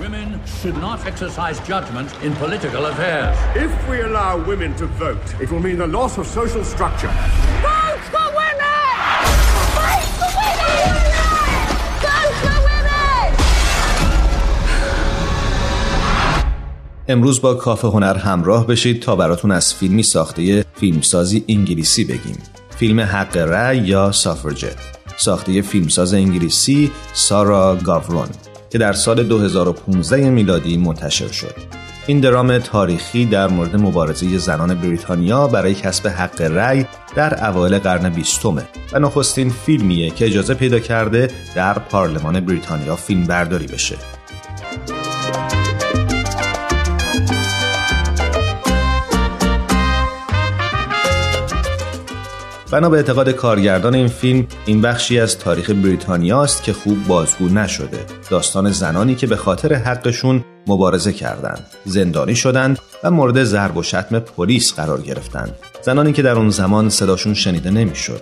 Women 0.00 0.40
should 0.44 0.76
not 0.76 1.06
exercise 1.06 1.60
judgment 1.60 2.12
in 2.22 2.34
political 2.34 2.86
affairs. 2.86 3.36
If 3.56 3.72
we 3.88 4.00
allow 4.00 4.32
women 4.44 4.74
to 4.76 4.86
vote, 4.86 5.26
it 5.40 5.50
will 5.50 5.60
mean 5.60 5.78
the 5.78 5.86
loss 5.86 6.18
of 6.18 6.26
social 6.26 6.64
structure. 6.64 7.12
امروز 17.09 17.41
با 17.41 17.53
کافه 17.53 17.87
هنر 17.87 18.17
همراه 18.17 18.67
بشید 18.67 19.01
تا 19.01 19.15
براتون 19.15 19.51
از 19.51 19.73
فیلمی 19.73 20.03
ساخته 20.03 20.65
فیلمسازی 20.73 21.45
انگلیسی 21.47 22.03
بگیم 22.03 22.37
فیلم 22.69 22.99
حق 22.99 23.37
رأی 23.37 23.77
یا 23.77 24.11
سافرجت 24.11 24.75
ساخته 25.17 25.61
فیلمساز 25.61 26.13
انگلیسی 26.13 26.91
سارا 27.13 27.75
گاورون 27.75 28.27
که 28.69 28.77
در 28.77 28.93
سال 28.93 29.23
2015 29.23 30.29
میلادی 30.29 30.77
منتشر 30.77 31.27
شد. 31.27 31.55
این 32.07 32.19
درام 32.19 32.57
تاریخی 32.57 33.25
در 33.25 33.47
مورد 33.47 33.75
مبارزه 33.75 34.37
زنان 34.37 34.73
بریتانیا 34.73 35.47
برای 35.47 35.75
کسب 35.75 36.07
حق 36.07 36.41
رأی 36.41 36.85
در 37.15 37.49
اوایل 37.49 37.79
قرن 37.79 38.09
بیستمه 38.09 38.67
و 38.93 38.99
نخستین 38.99 39.49
فیلمیه 39.49 40.09
که 40.09 40.25
اجازه 40.25 40.53
پیدا 40.53 40.79
کرده 40.79 41.27
در 41.55 41.73
پارلمان 41.73 42.39
بریتانیا 42.39 42.95
فیلم 42.95 43.23
برداری 43.23 43.67
بشه. 43.67 44.18
بنا 52.71 52.89
به 52.89 52.97
اعتقاد 52.97 53.29
کارگردان 53.29 53.95
این 53.95 54.07
فیلم 54.07 54.47
این 54.65 54.81
بخشی 54.81 55.19
از 55.19 55.37
تاریخ 55.37 55.69
بریتانیا 55.69 56.43
است 56.43 56.63
که 56.63 56.73
خوب 56.73 57.07
بازگو 57.07 57.49
نشده. 57.49 58.05
داستان 58.29 58.71
زنانی 58.71 59.15
که 59.15 59.27
به 59.27 59.35
خاطر 59.35 59.73
حقشون 59.73 60.43
مبارزه 60.67 61.13
کردند. 61.13 61.65
زندانی 61.85 62.35
شدند 62.35 62.79
و 63.03 63.11
مورد 63.11 63.43
ضرب 63.43 63.77
و 63.77 63.83
شتم 63.83 64.19
پلیس 64.19 64.73
قرار 64.73 65.01
گرفتند. 65.01 65.55
زنانی 65.81 66.13
که 66.13 66.21
در 66.21 66.35
اون 66.35 66.49
زمان 66.49 66.89
صداشون 66.89 67.33
شنیده 67.33 67.69
نمی‌شد. 67.71 68.21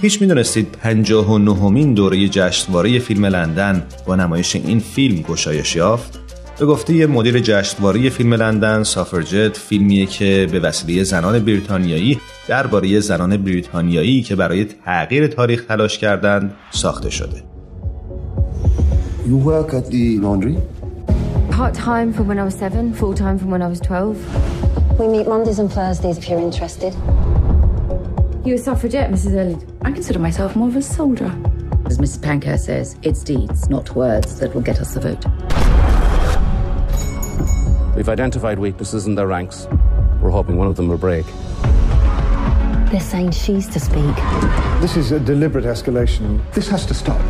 هیچ 0.00 0.20
می‌دونستید 0.20 0.72
59 0.82 1.94
دوره 1.94 2.28
جشنواره 2.28 2.98
فیلم 2.98 3.24
لندن 3.24 3.86
با 4.06 4.16
نمایش 4.16 4.56
این 4.56 4.80
فیلم 4.80 5.22
گشایش 5.22 5.76
یافت؟ 5.76 6.21
به 6.58 6.66
گفته 6.66 7.06
مدیر 7.06 7.40
جشنواره 7.40 8.10
فیلم 8.10 8.34
لندن 8.34 8.82
سافرجت 8.82 9.56
فیلمیه 9.56 10.06
که 10.06 10.48
به 10.52 10.60
وسیله 10.60 11.04
زنان 11.04 11.38
بریتانیایی 11.38 12.20
درباره 12.48 13.00
زنان 13.00 13.36
بریتانیایی 13.36 14.22
که 14.22 14.36
برای 14.36 14.64
تغییر 14.64 15.26
تاریخ 15.26 15.64
تلاش 15.64 15.98
کردند 15.98 16.54
ساخته 16.70 17.10
شده. 17.10 17.42
You 19.26 19.36
work 19.36 19.72
at 19.72 19.86
the 19.90 20.18
laundry? 20.18 20.56
Part 21.50 21.74
time 21.74 22.12
from 22.12 22.26
when 22.28 22.38
I 22.38 22.44
was 22.50 22.54
seven, 22.54 22.92
full 22.92 23.14
time 23.14 23.38
from 23.38 23.50
when 23.50 23.62
I 23.62 23.68
was 23.68 23.80
12. 23.80 24.98
We 24.98 25.06
meet 25.08 25.26
Mondays 25.28 25.58
and 25.58 25.70
Thursdays 25.72 26.18
if 26.18 26.28
you're 26.28 26.40
interested. 26.40 26.92
You 28.44 28.54
a 28.54 28.58
suffragette, 28.58 29.10
Mrs. 29.10 29.34
Elliot? 29.40 29.64
I 29.82 29.92
consider 29.92 30.18
myself 30.18 30.56
more 30.56 30.68
of 30.68 30.76
a 30.76 30.82
soldier. 30.82 31.32
As 31.86 31.98
Mrs. 31.98 32.20
Pankhurst 32.22 32.64
says, 32.64 32.96
it's 33.02 33.22
deeds, 33.22 33.70
not 33.70 33.94
words, 33.94 34.40
that 34.40 34.54
will 34.54 34.66
get 34.70 34.80
us 34.80 34.94
the 34.94 35.00
vote. 35.00 35.24
We've 37.96 38.08
identified 38.08 38.58
weaknesses 38.58 39.06
in 39.06 39.14
their 39.16 39.26
ranks. 39.26 39.68
We're 40.22 40.30
hoping 40.30 40.56
one 40.56 40.66
of 40.66 40.76
them 40.76 40.88
will 40.88 41.02
break. 41.08 41.26
They're 42.90 43.08
saying 43.12 43.32
she's 43.32 43.66
to 43.74 43.80
speak. 43.88 44.16
This 44.80 44.96
is 44.96 45.12
a 45.12 45.20
deliberate 45.20 45.66
escalation. 45.74 46.40
This 46.56 46.68
has 46.68 46.86
to 46.86 46.94
stop. 46.94 47.20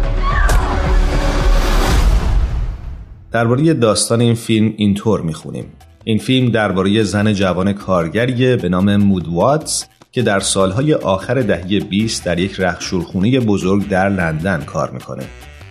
درباره 3.32 3.74
داستان 3.74 4.20
این 4.20 4.34
فیلم 4.34 4.74
اینطور 4.76 5.20
می‌خونیم 5.20 5.64
این 6.04 6.18
فیلم 6.18 6.50
درباره 6.50 7.02
زن 7.02 7.32
جوان 7.32 7.72
کارگری 7.72 8.56
به 8.56 8.68
نام 8.68 8.96
مود 8.96 9.28
واتس 9.28 9.86
که 10.12 10.22
در 10.22 10.40
سالهای 10.40 10.94
آخر 10.94 11.34
دهه 11.34 11.80
20 11.80 12.24
در 12.24 12.38
یک 12.38 12.60
رخشورخونه 12.60 13.40
بزرگ 13.40 13.88
در 13.88 14.08
لندن 14.08 14.60
کار 14.64 14.90
می‌کنه 14.90 15.22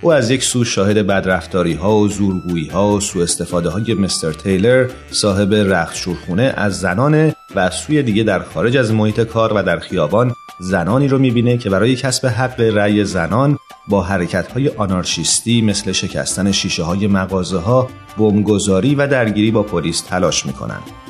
او 0.04 0.14
از 0.14 0.32
یک 0.32 0.44
سو 0.44 0.64
شاهد 0.64 1.08
بدرفتاری 1.08 1.74
ها 1.74 1.96
و 1.96 2.08
زورگویی 2.08 2.68
ها 2.68 2.92
و 2.92 3.00
سوء 3.00 3.24
استفاده 3.24 3.70
های 3.70 3.94
مستر 3.94 4.32
تیلر 4.32 4.90
صاحب 5.12 5.54
رخت 5.54 5.96
شورخونه 5.96 6.54
از 6.58 6.80
زنانه 6.80 7.36
و 7.56 7.60
از 7.60 7.74
سوی 7.74 8.04
دیگه 8.04 8.24
در 8.24 8.40
خارج 8.40 8.78
از 8.78 8.94
محیط 8.94 9.22
کار 9.22 9.54
و 9.54 9.64
در 9.64 9.80
خیابان 9.80 10.36
زنانی 10.60 11.08
رو 11.08 11.20
می‌بینه 11.20 11.58
که 11.58 11.70
برای 11.70 11.96
کسب 11.96 12.28
حق 12.28 12.60
رأی 12.62 13.06
زنان 13.06 13.58
با 13.88 14.02
حرکت 14.02 14.52
های 14.52 14.70
آنارشیستی 14.70 15.62
مثل 15.62 15.92
شکستن 15.92 16.52
شیشه 16.52 16.84
های 16.84 17.08
مغازه 17.08 17.58
ها، 17.58 17.90
بمبگذاری 18.18 18.96
و 18.96 19.08
درگیری 19.08 19.52
با 19.52 19.64
پلیس 19.64 20.02
تلاش 20.02 20.46
می‌کنند. 20.46 21.01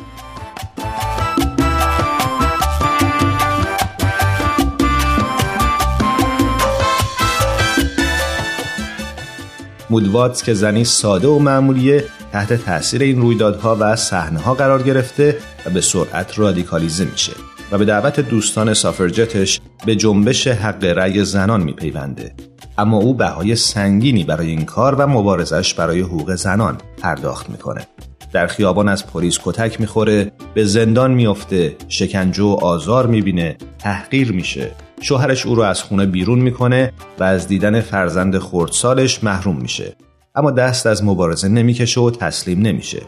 مودواتس 9.91 10.43
که 10.43 10.53
زنی 10.53 10.83
ساده 10.83 11.27
و 11.27 11.39
معمولیه 11.39 12.03
تحت 12.31 12.53
تاثیر 12.53 13.01
این 13.01 13.21
رویدادها 13.21 13.77
و 13.79 13.95
صحنه 13.95 14.39
ها 14.39 14.53
قرار 14.53 14.83
گرفته 14.83 15.37
و 15.65 15.69
به 15.69 15.81
سرعت 15.81 16.39
رادیکالیزه 16.39 17.05
میشه 17.11 17.33
و 17.71 17.77
به 17.77 17.85
دعوت 17.85 18.19
دوستان 18.19 18.73
سافرجتش 18.73 19.61
به 19.85 19.95
جنبش 19.95 20.47
حق 20.47 20.83
رأی 20.83 21.25
زنان 21.25 21.63
میپیونده. 21.63 22.33
اما 22.77 22.97
او 22.97 23.13
بهای 23.13 23.55
سنگینی 23.55 24.23
برای 24.23 24.47
این 24.47 24.65
کار 24.65 24.95
و 24.95 25.07
مبارزش 25.07 25.73
برای 25.73 26.01
حقوق 26.01 26.35
زنان 26.35 26.77
پرداخت 27.01 27.49
می‌کنه. 27.49 27.87
در 28.33 28.47
خیابان 28.47 28.89
از 28.89 29.07
پلیس 29.07 29.39
کتک 29.43 29.81
می‌خوره 29.81 30.31
به 30.53 30.65
زندان 30.65 31.11
میفته 31.11 31.75
شکنجه 31.87 32.43
و 32.43 32.57
آزار 32.61 33.07
می‌بینه 33.07 33.57
تحقیر 33.79 34.31
میشه. 34.31 34.71
شوهرش 35.01 35.45
او 35.45 35.55
رو 35.55 35.61
از 35.61 35.83
خونه 35.83 36.05
بیرون 36.05 36.39
می‌کنه 36.39 36.93
و 37.19 37.23
از 37.23 37.47
دیدن 37.47 37.81
فرزند 37.81 38.37
خردسالش 38.37 39.23
محروم 39.23 39.55
میشه 39.55 39.95
اما 40.35 40.51
دست 40.51 40.87
از 40.87 41.03
مبارزه 41.03 41.47
نمی‌کشه 41.47 42.01
و 42.01 42.11
تسلیم 42.11 42.61
نمیشه 42.61 43.01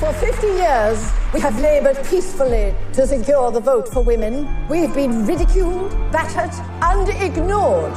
For 0.00 0.12
50 0.12 0.44
years, 0.62 0.98
we 1.34 1.40
have 1.40 1.58
labored 1.60 1.98
peacefully 2.10 2.72
to 2.92 3.04
secure 3.04 3.50
the 3.50 3.58
vote 3.58 3.88
for 3.88 4.00
women. 4.12 4.46
We've 4.70 4.94
been 4.94 5.26
ridiculed, 5.26 5.90
battered, 6.12 6.54
and 6.90 7.08
ignored. 7.28 7.94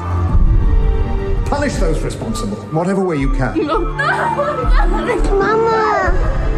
Punish 1.45 1.75
those 1.75 1.99
responsible, 2.09 2.57
whatever 2.77 3.03
way 3.03 3.17
you 3.17 3.31
can. 3.39 3.53
Mama! 5.43 6.50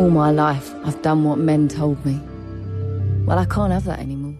All 0.00 0.08
my 0.08 0.30
life, 0.30 0.68
I've 0.86 1.00
done 1.02 1.20
what 1.24 1.38
men 1.50 1.68
told 1.68 1.98
me. 2.06 2.16
Well, 3.26 3.38
I 3.38 3.46
can't 3.54 3.72
have 3.76 3.84
that 3.84 3.98
anymore. 3.98 4.38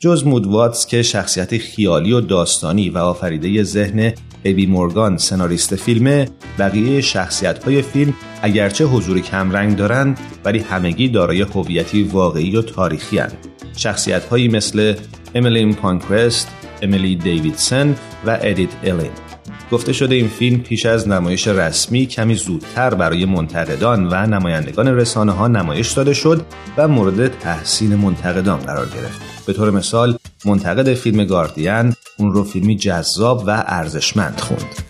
جز 0.00 0.26
مود 0.26 0.46
واتس 0.46 0.86
که 0.86 1.02
شخصیت 1.02 1.58
خیالی 1.58 2.12
و 2.12 2.20
داستانی 2.20 2.90
و 2.90 2.98
آفریده 2.98 3.62
ذهن 3.62 4.12
ابی 4.44 4.66
مورگان 4.66 5.16
سناریست 5.16 5.76
فیلمه 5.76 6.28
بقیه 6.58 7.00
شخصیت 7.00 7.64
های 7.64 7.82
فیلم 7.82 8.14
اگرچه 8.42 8.84
حضور 8.84 9.20
کمرنگ 9.20 9.76
دارند 9.76 10.20
ولی 10.44 10.58
همگی 10.58 11.08
دارای 11.08 11.40
هویتی 11.40 12.02
واقعی 12.02 12.56
و 12.56 12.62
تاریخی 12.62 13.18
هستند. 13.18 13.46
شخصیت 13.76 14.24
هایی 14.24 14.48
مثل 14.48 14.94
امیلین 15.34 15.74
پانکرست، 15.74 16.48
امیلی 16.82 17.16
دیویدسن 17.16 17.96
و 18.26 18.38
ادیت 18.42 18.70
الین 18.84 19.27
گفته 19.72 19.92
شده 19.92 20.14
این 20.14 20.28
فیلم 20.28 20.60
پیش 20.60 20.86
از 20.86 21.08
نمایش 21.08 21.48
رسمی 21.48 22.06
کمی 22.06 22.34
زودتر 22.34 22.94
برای 22.94 23.24
منتقدان 23.24 24.08
و 24.08 24.26
نمایندگان 24.26 24.88
رسانه 24.88 25.32
ها 25.32 25.48
نمایش 25.48 25.92
داده 25.92 26.14
شد 26.14 26.46
و 26.76 26.88
مورد 26.88 27.38
تحسین 27.38 27.94
منتقدان 27.94 28.58
قرار 28.58 28.86
گرفت. 28.86 29.46
به 29.46 29.52
طور 29.52 29.70
مثال 29.70 30.18
منتقد 30.44 30.94
فیلم 30.94 31.24
گاردین 31.24 31.94
اون 32.18 32.32
رو 32.32 32.44
فیلمی 32.44 32.76
جذاب 32.76 33.44
و 33.46 33.64
ارزشمند 33.66 34.40
خوند. 34.40 34.87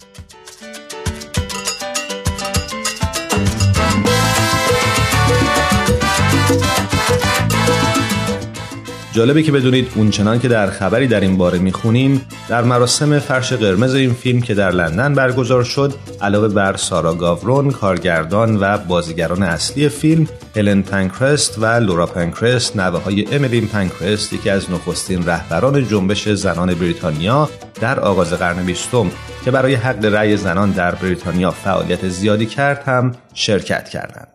جالبه 9.19 9.43
که 9.43 9.53
بدونید 9.53 9.89
اونچنان 9.95 10.41
که 10.41 10.49
در 10.49 10.67
خبری 10.71 11.07
در 11.07 11.21
این 11.21 11.37
باره 11.37 11.59
می‌خونیم 11.59 12.27
در 12.49 12.63
مراسم 12.63 13.19
فرش 13.19 13.53
قرمز 13.53 13.95
این 13.95 14.13
فیلم 14.13 14.41
که 14.41 14.55
در 14.55 14.71
لندن 14.71 15.15
برگزار 15.15 15.65
شد 15.65 15.95
علاوه 16.21 16.49
بر 16.49 16.77
سارا 16.77 17.15
گاورون 17.15 17.71
کارگردان 17.71 18.57
و 18.61 18.79
بازیگران 18.79 19.43
اصلی 19.43 19.89
فیلم 19.89 20.27
هلن 20.57 20.83
پنکرست 20.83 21.59
و 21.59 21.67
لورا 21.67 22.07
پنکرست 22.07 22.77
نوه 22.77 23.03
های 23.03 23.35
امیلین 23.35 23.67
پنکرست 23.67 24.33
یکی 24.33 24.51
از 24.51 24.71
نخستین 24.71 25.27
رهبران 25.27 25.89
جنبش 25.89 26.29
زنان 26.29 26.75
بریتانیا 26.75 27.51
در 27.81 28.01
آغاز 28.01 28.33
قرن 28.33 28.67
بیستم 28.67 29.11
که 29.45 29.51
برای 29.51 29.75
حق 29.75 30.05
رأی 30.05 30.37
زنان 30.37 30.71
در 30.71 30.95
بریتانیا 30.95 31.51
فعالیت 31.51 32.09
زیادی 32.09 32.47
کرد 32.47 32.83
هم 32.87 33.13
شرکت 33.35 33.89
کردند. 33.89 34.29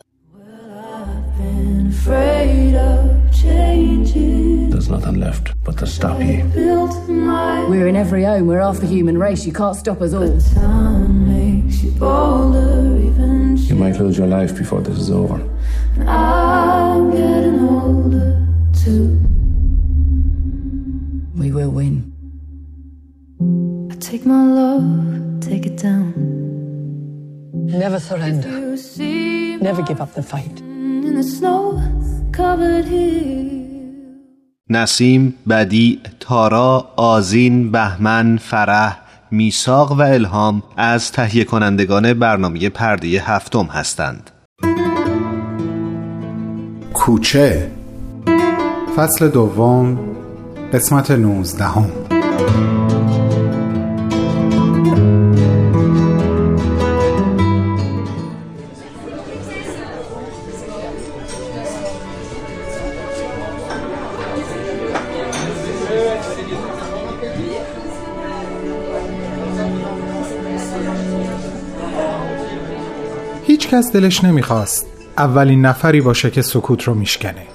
There's 4.13 4.42
nothing 4.93 5.19
left 5.19 5.53
but 5.63 5.77
to 5.79 5.87
stop 5.87 6.19
you. 6.21 6.43
We're 7.67 7.87
in 7.87 7.95
every 7.95 8.23
home. 8.23 8.47
We're 8.47 8.61
half 8.61 8.77
the 8.77 8.87
human 8.87 9.17
race. 9.17 9.45
You 9.45 9.53
can't 9.53 9.75
stop 9.75 10.01
us 10.01 10.13
all. 10.13 10.23
You 13.69 13.75
might 13.75 13.97
lose 13.99 14.17
your 14.17 14.27
life 14.27 14.55
before 14.55 14.81
this 14.81 14.97
is 14.99 15.09
over. 15.09 15.39
I'm 16.07 17.11
getting 17.11 17.59
older 17.67 18.47
too. 18.83 19.19
We 21.41 21.51
will 21.51 21.71
win. 21.71 21.95
I 23.91 23.95
take 23.95 24.25
my 24.25 24.43
love, 24.59 25.39
take 25.41 25.65
it 25.65 25.77
down. 25.77 26.13
Never 27.65 27.99
surrender. 27.99 28.49
Never 29.69 29.81
give 29.81 29.99
up 30.01 30.13
the 30.13 30.23
fight. 30.23 30.59
in 30.59 31.15
the 31.15 31.23
snow 31.23 31.81
covered 32.31 32.85
hill. 32.85 33.62
نسیم، 34.69 35.33
بدی، 35.49 35.99
تارا، 36.19 36.87
آزین، 36.95 37.71
بهمن، 37.71 38.37
فرح، 38.37 38.99
میساق 39.31 39.91
و 39.91 40.01
الهام 40.01 40.63
از 40.77 41.11
تهیه 41.11 41.43
کنندگان 41.43 42.13
برنامه 42.13 42.69
پرده 42.69 43.07
هفتم 43.07 43.65
هستند. 43.65 44.31
کوچه 46.93 47.71
فصل 48.95 49.29
دوم 49.29 49.99
قسمت 50.73 51.11
19 51.11 52.82
کس 73.73 73.91
دلش 73.91 74.23
نمی‌خواست 74.23 74.85
اولین 75.17 75.65
نفری 75.65 76.01
باشه 76.01 76.31
که 76.31 76.41
سکوت 76.41 76.83
رو 76.83 76.93
میشکنه. 76.93 77.45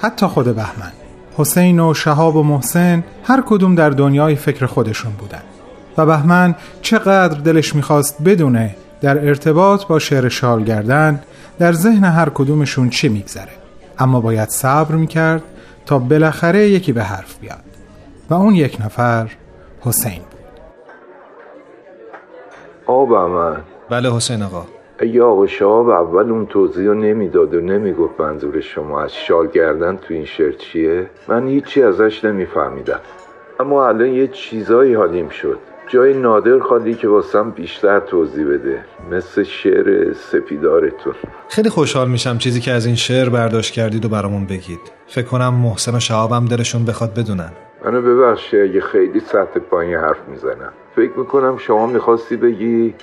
حتی 0.00 0.26
خود 0.26 0.46
بهمن 0.46 0.92
حسین 1.36 1.80
و 1.80 1.94
شهاب 1.94 2.36
و 2.36 2.42
محسن 2.42 3.04
هر 3.24 3.42
کدوم 3.46 3.74
در 3.74 3.90
دنیای 3.90 4.36
فکر 4.36 4.66
خودشون 4.66 5.12
بودن. 5.12 5.42
و 5.98 6.06
بهمن 6.06 6.54
چقدر 6.82 7.40
دلش 7.40 7.74
می‌خواست 7.74 8.22
بدونه 8.22 8.76
در 9.00 9.28
ارتباط 9.28 9.86
با 9.86 9.98
شعر 9.98 10.28
شال 10.28 10.64
گردن 10.64 11.22
در 11.58 11.72
ذهن 11.72 12.04
هر 12.04 12.28
کدومشون 12.28 12.90
چی 12.90 13.08
میگذره. 13.08 13.52
اما 13.98 14.20
باید 14.20 14.48
صبر 14.48 14.94
می‌کرد 14.94 15.42
تا 15.86 15.98
بالاخره 15.98 16.68
یکی 16.68 16.92
به 16.92 17.04
حرف 17.04 17.38
بیاد. 17.38 17.64
و 18.30 18.34
اون 18.34 18.54
یک 18.54 18.80
نفر 18.80 19.30
حسین 19.80 20.18
بود. 20.18 20.40
آقا 22.86 23.28
من 23.28 23.56
بله 23.90 24.16
حسین 24.16 24.42
آقا. 24.42 24.66
اگه 25.04 25.22
آقا 25.22 25.46
شهاب 25.46 25.88
اول 25.88 26.30
اون 26.30 26.46
توضیح 26.46 26.86
رو 26.88 26.94
نمی‌داد 26.94 27.54
و 27.54 27.60
نمی‌گفت 27.60 28.20
منظور 28.20 28.60
شما 28.60 29.00
از 29.00 29.14
شال 29.14 29.46
گردن 29.46 29.96
تو 29.96 30.14
این 30.14 30.24
شعر 30.24 30.52
چیه؟ 30.52 31.10
من 31.28 31.48
هیچی 31.48 31.82
ازش 31.82 32.24
نمیفهمیدم. 32.24 33.00
اما 33.60 33.88
الان 33.88 34.08
یه 34.08 34.26
چیزایی 34.26 34.94
حالیم 34.94 35.28
شد. 35.28 35.58
جای 35.88 36.14
نادر 36.14 36.58
خالی 36.58 36.94
که 36.94 37.08
واسم 37.08 37.50
بیشتر 37.50 38.00
توضیح 38.00 38.46
بده. 38.46 38.84
مثل 39.10 39.42
شعر 39.42 40.12
سپیدارتون. 40.12 41.14
خیلی 41.48 41.68
خوشحال 41.68 42.08
میشم 42.08 42.38
چیزی 42.38 42.60
که 42.60 42.70
از 42.70 42.86
این 42.86 42.94
شعر 42.94 43.28
برداشت 43.28 43.72
کردید 43.72 44.04
و 44.04 44.08
برامون 44.08 44.46
بگید. 44.46 44.80
فکر 45.06 45.26
کنم 45.26 45.54
محسن 45.54 45.96
و 45.96 46.00
شهابم 46.00 46.44
دلشون 46.44 46.84
بخواد 46.84 47.14
بدونن. 47.14 47.52
منو 47.84 48.02
ببخشی 48.02 48.60
اگه 48.60 48.80
خیلی 48.80 49.20
سطح 49.20 49.60
پایین 49.70 49.94
حرف 49.94 50.28
می‌زنم. 50.28 50.72
فکر 50.96 51.12
می‌کنم 51.16 51.56
شما 51.58 51.86
می‌خواستی 51.86 52.36
بگی 52.36 52.94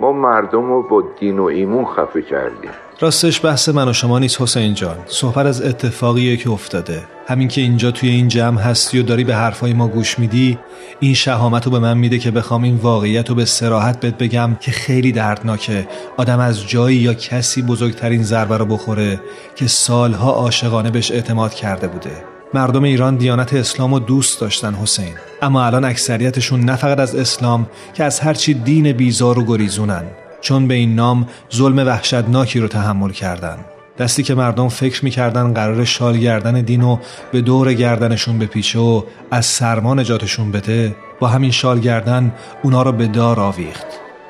ما 0.00 0.12
مردم 0.12 0.66
رو 0.66 0.82
با 0.82 1.02
دین 1.20 1.38
و 1.38 1.44
ایمون 1.44 1.84
خفه 1.84 2.22
کردیم. 2.22 2.70
راستش 3.00 3.44
بحث 3.44 3.68
من 3.68 3.88
و 3.88 3.92
شما 3.92 4.18
نیست 4.18 4.42
حسین 4.42 4.74
جان. 4.74 4.96
صحبت 5.06 5.46
از 5.46 5.62
اتفاقیه 5.62 6.36
که 6.36 6.50
افتاده. 6.50 7.02
همین 7.26 7.48
که 7.48 7.60
اینجا 7.60 7.90
توی 7.90 8.08
این 8.08 8.28
جمع 8.28 8.60
هستی 8.60 9.00
و 9.00 9.02
داری 9.02 9.24
به 9.24 9.34
حرفای 9.34 9.72
ما 9.72 9.88
گوش 9.88 10.18
میدی 10.18 10.58
این 11.00 11.14
شهامت 11.14 11.64
رو 11.64 11.72
به 11.72 11.78
من 11.78 11.98
میده 11.98 12.18
که 12.18 12.30
بخوام 12.30 12.62
این 12.62 12.76
واقعیت 12.76 13.28
رو 13.28 13.34
به 13.34 13.44
سراحت 13.44 14.00
بهت 14.00 14.18
بگم 14.18 14.56
که 14.60 14.70
خیلی 14.70 15.12
دردناکه. 15.12 15.88
آدم 16.16 16.38
از 16.38 16.68
جایی 16.68 16.96
یا 16.96 17.14
کسی 17.14 17.62
بزرگترین 17.62 18.22
ضربه 18.22 18.56
رو 18.56 18.64
بخوره 18.64 19.20
که 19.56 19.66
سالها 19.66 20.32
عاشقانه 20.32 20.90
بهش 20.90 21.10
اعتماد 21.10 21.54
کرده 21.54 21.88
بوده. 21.88 22.39
مردم 22.54 22.82
ایران 22.82 23.16
دیانت 23.16 23.54
اسلام 23.54 23.94
رو 23.94 23.98
دوست 23.98 24.40
داشتن 24.40 24.74
حسین. 24.74 25.14
اما 25.42 25.66
الان 25.66 25.84
اکثریتشون 25.84 26.60
نه 26.60 26.76
فقط 26.76 26.98
از 26.98 27.14
اسلام 27.14 27.66
که 27.94 28.04
از 28.04 28.20
هرچی 28.20 28.54
دین 28.54 28.92
بیزار 28.92 29.38
و 29.38 29.44
گریزونن. 29.44 30.02
چون 30.40 30.68
به 30.68 30.74
این 30.74 30.94
نام 30.94 31.28
ظلم 31.54 31.78
وحشتناکی 31.78 32.60
رو 32.60 32.68
تحمل 32.68 33.10
کردن. 33.10 33.58
دستی 33.98 34.22
که 34.22 34.34
مردم 34.34 34.68
فکر 34.68 35.04
می‌کردن 35.04 35.52
قرار 35.52 35.84
شال 35.84 36.18
گردن 36.18 36.60
دین 36.60 36.82
و 36.82 36.98
به 37.32 37.40
دور 37.40 37.74
گردنشون 37.74 38.38
بپیچه 38.38 38.78
و 38.78 39.02
از 39.30 39.46
سرما 39.46 39.94
نجاتشون 39.94 40.52
بده 40.52 40.96
با 41.20 41.28
همین 41.28 41.50
شال 41.50 41.80
گردن 41.80 42.32
اونا 42.62 42.82
رو 42.82 42.92
به 42.92 43.06
دار 43.06 43.40
آویخت. 43.40 43.86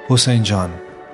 حسین 0.08 0.42
جان 0.42 0.70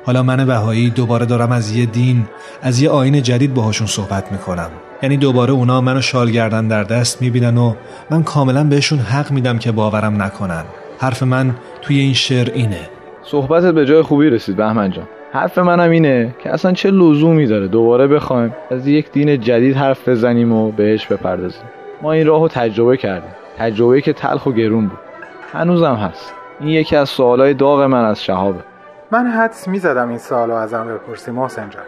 حالا 0.07 0.23
من 0.23 0.45
بهایی 0.45 0.91
دوباره 0.91 1.27
دارم 1.27 1.53
از 1.53 1.77
یه 1.77 1.87
دین 1.87 2.27
از 2.63 2.83
یه 2.83 2.91
آین 2.91 3.23
جدید 3.23 3.55
باهاشون 3.55 3.87
صحبت 3.87 4.33
می‌کنم. 4.33 4.71
یعنی 5.03 5.17
دوباره 5.17 5.53
اونا 5.53 5.81
منو 5.81 6.01
شال 6.01 6.31
گردن 6.31 6.69
در 6.69 6.85
دست 6.85 7.23
می‌بینن 7.23 7.59
و 7.59 7.75
من 8.11 8.23
کاملا 8.23 8.65
بهشون 8.65 8.99
حق 8.99 9.31
میدم 9.31 9.59
که 9.59 9.73
باورم 9.73 10.23
نکنن. 10.23 10.65
حرف 10.99 11.23
من 11.23 11.55
توی 11.83 11.99
این 11.99 12.15
شعر 12.15 12.51
اینه. 12.55 12.81
صحبتت 13.23 13.75
به 13.75 13.87
جای 13.87 14.03
خوبی 14.03 14.31
رسید 14.31 14.57
بهمن 14.57 14.91
جان. 14.91 15.09
حرف 15.33 15.59
منم 15.59 15.91
اینه 15.91 16.35
که 16.43 16.51
اصلا 16.51 16.73
چه 16.73 16.91
لزومی 16.91 17.47
داره 17.47 17.69
دوباره 17.69 18.07
بخوایم 18.07 18.55
از 18.71 18.87
یک 18.87 19.13
دین 19.13 19.41
جدید 19.41 19.77
حرف 19.77 20.09
بزنیم 20.09 20.53
و 20.53 20.73
بهش 20.73 21.07
بپردازیم. 21.07 21.63
ما 22.03 22.13
این 22.13 22.27
راهو 22.27 22.49
تجربه 22.49 22.97
کردیم. 22.97 23.31
تجربه 23.59 24.01
که 24.01 24.13
تلخ 24.13 24.47
و 24.47 24.53
گرون 24.53 24.87
بود. 24.87 24.99
هنوزم 25.53 25.95
هست. 25.95 26.35
این 26.61 26.69
یکی 26.69 26.97
از 26.97 27.09
سوالای 27.09 27.55
داغ 27.55 27.81
من 27.83 28.05
از 28.05 28.25
شهابه 28.25 28.61
من 29.11 29.27
حدس 29.27 29.69
می‌زدم 29.69 30.09
این 30.09 30.19
سوالو 30.19 30.55
ازم 30.55 30.87
بپرسی 30.87 31.31
محسن 31.31 31.71
جان. 31.71 31.83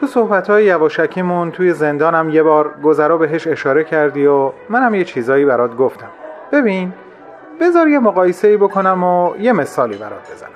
تو 0.00 0.06
صحبت 0.06 0.50
های 0.50 0.64
یواشکیمون 0.64 1.50
توی 1.50 1.72
زندانم 1.72 2.30
یه 2.30 2.42
بار 2.42 2.74
گذرا 2.82 3.16
بهش 3.16 3.46
اشاره 3.46 3.84
کردی 3.84 4.26
و 4.26 4.52
منم 4.68 4.94
یه 4.94 5.04
چیزایی 5.04 5.44
برات 5.44 5.76
گفتم. 5.76 6.08
ببین 6.52 6.92
بذار 7.60 7.88
یه 7.88 7.98
مقایسه 7.98 8.48
ای 8.48 8.56
بکنم 8.56 9.04
و 9.04 9.36
یه 9.36 9.52
مثالی 9.52 9.96
برات 9.96 10.32
بزنم. 10.32 10.50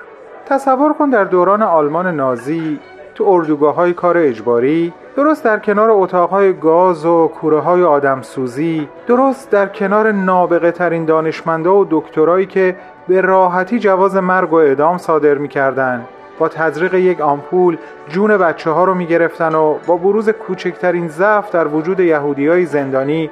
تصور 0.45 0.93
کن 0.93 1.09
در 1.09 1.23
دوران 1.23 1.61
آلمان 1.61 2.15
نازی 2.15 2.79
تو 3.15 3.23
اردوگاه 3.27 3.75
های 3.75 3.93
کار 3.93 4.17
اجباری 4.17 4.93
درست 5.15 5.43
در 5.43 5.59
کنار 5.59 5.89
اتاقهای 5.91 6.53
گاز 6.53 7.05
و 7.05 7.27
کوره 7.27 7.59
های 7.59 7.83
آدمسوزی 7.83 8.89
درست 9.07 9.51
در 9.51 9.67
کنار 9.67 10.11
نابغه 10.11 10.71
ترین 10.71 11.05
دانشمندا 11.05 11.75
و 11.75 11.87
دکترایی 11.89 12.45
که 12.45 12.75
به 13.09 13.21
راحتی 13.21 13.79
جواز 13.79 14.15
مرگ 14.15 14.53
و 14.53 14.55
اعدام 14.55 14.97
صادر 14.97 15.33
می‌کردن 15.33 16.05
با 16.39 16.47
تزریق 16.47 16.93
یک 16.93 17.21
آمپول 17.21 17.77
جون 18.09 18.37
بچه 18.37 18.69
ها 18.69 18.83
رو 18.83 18.95
می‌گرفتن 18.95 19.55
و 19.55 19.77
با 19.87 19.97
بروز 19.97 20.29
کوچکترین 20.29 21.07
ضعف 21.07 21.51
در 21.51 21.67
وجود 21.67 21.99
یهودی 21.99 22.47
های 22.47 22.65
زندانی 22.65 23.29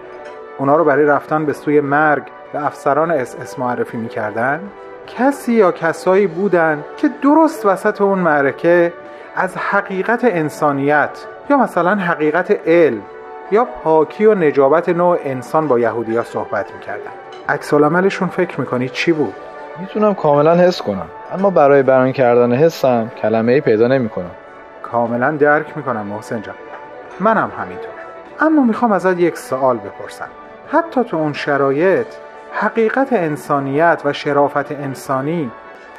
اونا 0.57 0.75
رو 0.75 0.83
برای 0.83 1.05
رفتن 1.05 1.45
به 1.45 1.53
سوی 1.53 1.81
مرگ 1.81 2.23
به 2.53 2.65
افسران 2.65 3.11
اس 3.11 3.35
اس 3.41 3.59
معرفی 3.59 3.97
می‌کردن 3.97 4.61
کسی 5.07 5.53
یا 5.53 5.71
کسایی 5.71 6.27
بودن 6.27 6.83
که 6.97 7.09
درست 7.21 7.65
وسط 7.65 8.01
اون 8.01 8.19
معرکه 8.19 8.93
از 9.35 9.57
حقیقت 9.57 10.19
انسانیت 10.23 11.25
یا 11.49 11.57
مثلا 11.57 11.95
حقیقت 11.95 12.67
علم 12.67 13.01
یا 13.51 13.65
پاکی 13.83 14.25
و 14.25 14.35
نجابت 14.35 14.89
نوع 14.89 15.19
انسان 15.23 15.67
با 15.67 15.79
یهودیا 15.79 16.23
صحبت 16.23 16.73
می‌کردن 16.73 17.11
عکس 17.49 17.73
فکر 18.13 18.59
می‌کنی 18.59 18.89
چی 18.89 19.11
بود؟ 19.11 19.33
می‌تونم 19.79 20.13
کاملا 20.13 20.55
حس 20.55 20.81
کنم. 20.81 21.07
اما 21.33 21.49
برای 21.49 21.83
بیان 21.83 22.11
کردن 22.11 22.53
حسم 22.53 23.11
کلمه 23.21 23.51
ای 23.51 23.61
پیدا 23.61 23.87
نمی‌کنم. 23.87 24.31
کاملا 24.83 25.31
درک 25.31 25.77
می‌کنم 25.77 26.05
محسن 26.05 26.41
جان. 26.41 26.55
منم 27.19 27.51
همینطور. 27.57 27.91
اما 28.39 28.63
می‌خوام 28.63 28.91
ازت 28.91 29.19
یک 29.19 29.37
سوال 29.37 29.77
بپرسم. 29.77 30.27
حتی 30.71 31.03
تو 31.03 31.17
اون 31.17 31.33
شرایط 31.33 32.07
حقیقت 32.51 33.13
انسانیت 33.13 34.01
و 34.05 34.13
شرافت 34.13 34.71
انسانی 34.71 35.51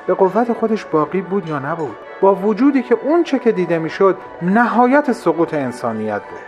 به 0.07 0.15
قوت 0.15 0.53
خودش 0.53 0.85
باقی 0.85 1.21
بود 1.21 1.49
یا 1.49 1.59
نبود؟ 1.59 1.97
با 2.21 2.35
وجودی 2.35 2.83
که 2.83 2.97
اون 3.03 3.25
چه 3.25 3.39
که 3.39 3.53
دیده 3.53 3.79
می‌شد 3.79 4.17
نهایت 4.43 5.13
سقوط 5.13 5.55
انسانیت 5.55 6.23
بود. 6.23 6.41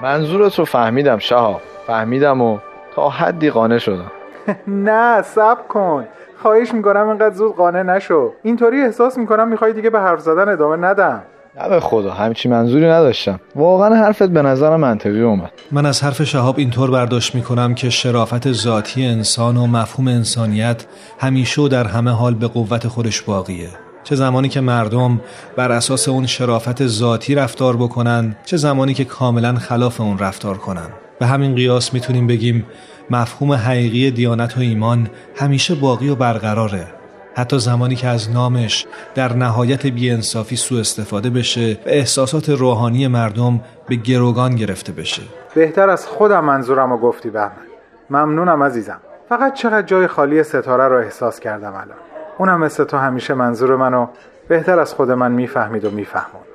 منظورت 0.00 0.58
رو 0.58 0.64
فهمیدم 0.64 1.18
شهاب. 1.18 1.60
فهمیدم 1.86 2.42
و 2.42 2.58
تا 2.94 3.08
حدی 3.08 3.50
قانع 3.50 3.78
شدم. 3.78 4.10
نه 4.66 5.22
سب 5.22 5.68
کن. 5.68 6.06
خواهش 6.42 6.74
می‌کنم 6.74 7.08
اینقدر 7.08 7.34
زود 7.34 7.56
قانع 7.56 7.82
نشو. 7.82 8.32
اینطوری 8.42 8.82
احساس 8.82 9.18
می‌کنم 9.18 9.48
می‌خوای 9.48 9.72
دیگه 9.72 9.90
به 9.90 10.00
حرف 10.00 10.20
زدن 10.20 10.48
ادامه 10.48 10.76
ندم. 10.76 11.22
نه 11.60 11.68
به 11.68 11.80
خدا 11.80 12.12
همچی 12.12 12.48
منظوری 12.48 12.86
نداشتم. 12.86 13.40
واقعا 13.54 13.94
حرفت 13.94 14.28
به 14.28 14.42
نظرم 14.42 14.80
منطقی 14.80 15.22
اومد. 15.22 15.50
من 15.72 15.86
از 15.86 16.04
حرف 16.04 16.22
شهاب 16.22 16.54
اینطور 16.58 16.90
برداشت 16.90 17.34
می‌کنم 17.34 17.74
که 17.74 17.90
شرافت 17.90 18.52
ذاتی 18.52 19.06
انسان 19.06 19.56
و 19.56 19.66
مفهوم 19.66 20.08
انسانیت 20.08 20.86
همیشه 21.18 21.62
و 21.62 21.68
در 21.68 21.84
همه 21.84 22.10
حال 22.10 22.34
به 22.34 22.46
قوت 22.46 22.88
خودش 22.88 23.22
باقیه. 23.22 23.68
چه 24.04 24.14
زمانی 24.14 24.48
که 24.48 24.60
مردم 24.60 25.20
بر 25.56 25.72
اساس 25.72 26.08
اون 26.08 26.26
شرافت 26.26 26.86
ذاتی 26.86 27.34
رفتار 27.34 27.76
بکنن 27.76 28.36
چه 28.44 28.56
زمانی 28.56 28.94
که 28.94 29.04
کاملا 29.04 29.54
خلاف 29.54 30.00
اون 30.00 30.18
رفتار 30.18 30.58
کنن. 30.58 30.88
به 31.18 31.26
همین 31.26 31.54
قیاس 31.54 31.94
می‌تونیم 31.94 32.26
بگیم 32.26 32.66
مفهوم 33.10 33.52
حقیقی 33.52 34.10
دیانت 34.10 34.56
و 34.56 34.60
ایمان 34.60 35.10
همیشه 35.36 35.74
باقی 35.74 36.08
و 36.08 36.14
برقراره. 36.14 36.86
حتی 37.34 37.58
زمانی 37.58 37.94
که 37.94 38.08
از 38.08 38.30
نامش 38.30 38.86
در 39.14 39.32
نهایت 39.32 39.86
بیانصافی 39.86 40.56
سوء 40.56 40.80
استفاده 40.80 41.30
بشه 41.30 41.72
و 41.72 41.88
احساسات 41.88 42.48
روحانی 42.48 43.06
مردم 43.06 43.60
به 43.88 43.96
گروگان 43.96 44.54
گرفته 44.54 44.92
بشه. 44.92 45.22
بهتر 45.54 45.90
از 45.90 46.06
خودم 46.06 46.44
منظورم 46.44 46.90
رو 46.90 46.98
گفتی 46.98 47.30
بهمن. 47.30 47.66
ممنونم 48.10 48.62
عزیزم. 48.62 49.00
فقط 49.28 49.54
چقدر 49.54 49.86
جای 49.86 50.06
خالی 50.06 50.42
ستاره 50.42 50.88
رو 50.88 50.96
احساس 50.96 51.40
کردم 51.40 51.72
الان. 51.72 51.96
اونم 52.38 52.60
مثل 52.60 52.84
تو 52.84 52.96
همیشه 52.96 53.34
منظور 53.34 53.76
منو 53.76 54.06
بهتر 54.48 54.78
از 54.78 54.94
خود 54.94 55.10
من 55.10 55.32
می‌فهمید 55.32 55.84
و 55.84 55.90
میفهموند. 55.90 56.46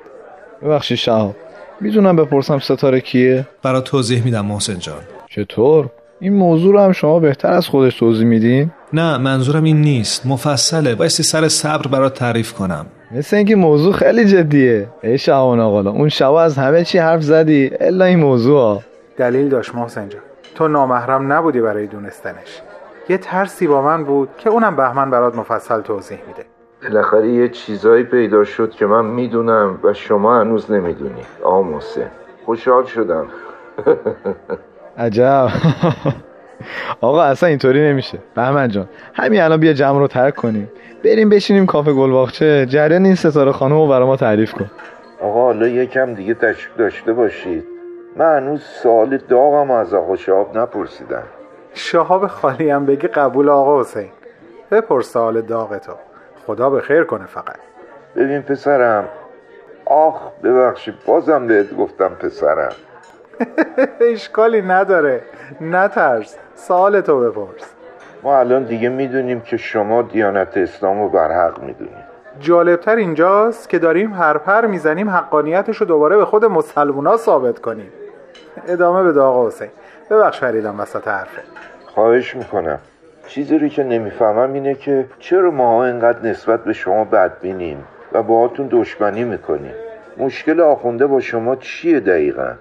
ببخشید 0.62 0.98
شهاب. 0.98 1.36
می‌دونم 1.82 2.16
بپرسم 2.16 2.58
ستاره 2.58 3.00
کیه؟ 3.00 3.46
برا 3.62 3.80
توضیح 3.80 4.24
میدم 4.24 4.46
محسن 4.46 4.78
جان. 4.78 5.00
چطور؟ 5.30 5.90
این 6.20 6.32
موضوع 6.32 6.72
رو 6.72 6.80
هم 6.80 6.92
شما 6.92 7.18
بهتر 7.18 7.52
از 7.52 7.66
خودش 7.66 7.98
توضیح 7.98 8.26
میدین؟ 8.26 8.70
نه 8.92 9.18
منظورم 9.18 9.64
این 9.64 9.80
نیست. 9.80 10.26
مفصله. 10.26 10.94
بایستی 10.94 11.22
سر 11.22 11.48
صبر 11.48 11.86
برات 11.86 12.14
تعریف 12.14 12.52
کنم. 12.52 12.86
مثل 13.10 13.36
اینکه 13.36 13.56
موضوع 13.56 13.92
خیلی 13.92 14.24
جدیه. 14.24 14.88
ای 15.02 15.18
شعبان 15.18 15.60
آقالا 15.60 15.90
اون 15.90 16.08
شبا 16.08 16.42
از 16.42 16.58
همه 16.58 16.84
چی 16.84 16.98
حرف 16.98 17.22
زدی. 17.22 17.70
الا 17.80 18.04
این 18.04 18.18
موضوع 18.18 18.60
ها. 18.60 18.82
دلیل 19.16 19.48
داشت 19.48 19.74
محسن 19.74 20.08
جان. 20.08 20.22
تو 20.54 20.68
نامحرم 20.68 21.32
نبودی 21.32 21.60
برای 21.60 21.86
دونستنش. 21.86 22.60
یه 23.08 23.18
ترسی 23.18 23.66
با 23.66 23.82
من 23.82 24.04
بود 24.04 24.28
که 24.38 24.50
اونم 24.50 24.76
بهمن 24.76 25.10
برات 25.10 25.34
مفصل 25.34 25.80
توضیح 25.80 26.18
میده. 26.28 26.51
بالاخره 26.82 27.28
یه 27.28 27.48
چیزایی 27.48 28.04
پیدا 28.04 28.44
شد 28.44 28.70
که 28.70 28.86
من 28.86 29.04
می‌دونم 29.04 29.78
و 29.82 29.92
شما 29.92 30.40
هنوز 30.40 30.70
نمی‌دونی 30.70 31.22
آقا 31.42 31.62
محسن. 31.62 32.10
خوشحال 32.44 32.84
شدم. 32.84 33.26
عجب. 34.98 35.48
آقا 37.00 37.22
اصلا 37.22 37.48
اینطوری 37.48 37.88
نمیشه. 37.90 38.18
بهمن 38.34 38.68
جان 38.68 38.88
همین 39.14 39.40
الان 39.40 39.60
بیا 39.60 39.72
جمع 39.72 39.98
رو 39.98 40.06
ترک 40.06 40.34
کنیم. 40.36 40.70
بریم 41.04 41.28
بشینیم 41.28 41.66
کافه 41.66 41.92
گلباغچه. 41.92 42.66
جریان 42.66 43.04
این 43.04 43.14
ستاره 43.14 43.52
خانم 43.52 43.74
رو 43.74 43.86
برای 43.86 44.06
ما 44.06 44.16
تعریف 44.16 44.52
کن. 44.52 44.70
آقا 45.20 45.42
حالا 45.42 45.68
یکم 45.68 46.14
دیگه 46.14 46.34
تشریف 46.34 46.76
داشته 46.76 47.12
باشید. 47.12 47.64
من 48.16 48.36
هنوز 48.36 48.62
سوال 48.62 49.16
داغم 49.16 49.70
از 49.70 49.94
آقا 49.94 50.16
شهاب 50.16 50.58
نپرسیدم. 50.58 51.22
شهاب 51.74 52.26
خالی 52.26 52.70
هم 52.70 52.86
بگی 52.86 53.08
قبول 53.08 53.48
آقا 53.48 53.80
حسین. 53.80 54.08
بپرس 54.70 55.12
سوال 55.12 55.40
داغ 55.40 55.78
تو. 55.78 55.92
خدا 56.46 56.70
به 56.70 56.80
خیر 56.80 57.04
کنه 57.04 57.26
فقط. 57.26 57.56
ببین 58.16 58.42
پسرم. 58.42 59.04
آخ 59.86 60.20
ببخشید 60.44 60.94
بازم 61.06 61.46
بهت 61.46 61.76
گفتم 61.76 62.08
پسرم. 62.08 62.72
اشکالی 64.00 64.62
نداره. 64.62 65.22
نترس. 65.60 66.36
سوال 66.54 67.00
تو 67.00 67.20
بپرس. 67.20 67.74
ما 68.22 68.38
الان 68.38 68.64
دیگه 68.64 68.88
می‌دونیم 68.88 69.40
که 69.40 69.56
شما 69.56 70.02
دیانت 70.02 70.56
اسلام 70.56 71.02
رو 71.02 71.08
برحق 71.08 71.62
می‌دونید. 71.62 72.12
جالبتر 72.40 72.96
اینجاست 72.96 73.68
که 73.68 73.78
داریم 73.78 74.12
هر 74.12 74.38
پر 74.38 74.66
می‌زنیم 74.66 75.10
حقانیتش 75.10 75.76
رو 75.76 75.86
دوباره 75.86 76.16
به 76.16 76.24
خود 76.24 76.44
مسلمونا 76.44 77.16
ثابت 77.16 77.58
کنیم. 77.58 77.92
ادامه 78.68 79.12
به 79.12 79.20
آقا 79.20 79.46
حسین. 79.46 79.70
ببخش 80.10 80.40
فریدم 80.40 80.80
وسط 80.80 81.08
حرفه 81.08 81.42
خواهش 81.86 82.36
می‌کنم. 82.36 82.78
چیزی 83.34 83.58
رو 83.58 83.68
که 83.68 83.84
نمی‌فهمم 83.84 84.52
اینه 84.52 84.74
که 84.74 85.06
چرا 85.18 85.50
ماها 85.50 85.84
اینقدر 85.86 86.22
نسبت 86.22 86.64
به 86.64 86.72
شما 86.72 87.04
بدبینیم 87.04 87.84
و 88.12 88.22
باهاتون 88.22 88.68
دشمنی 88.70 89.24
می‌کنیم؟ 89.24 89.72
مشکل 90.18 90.60
آخونده 90.60 91.06
با 91.06 91.20
شما 91.20 91.56
چیه 91.56 92.00
دقیقا؟ 92.00 92.52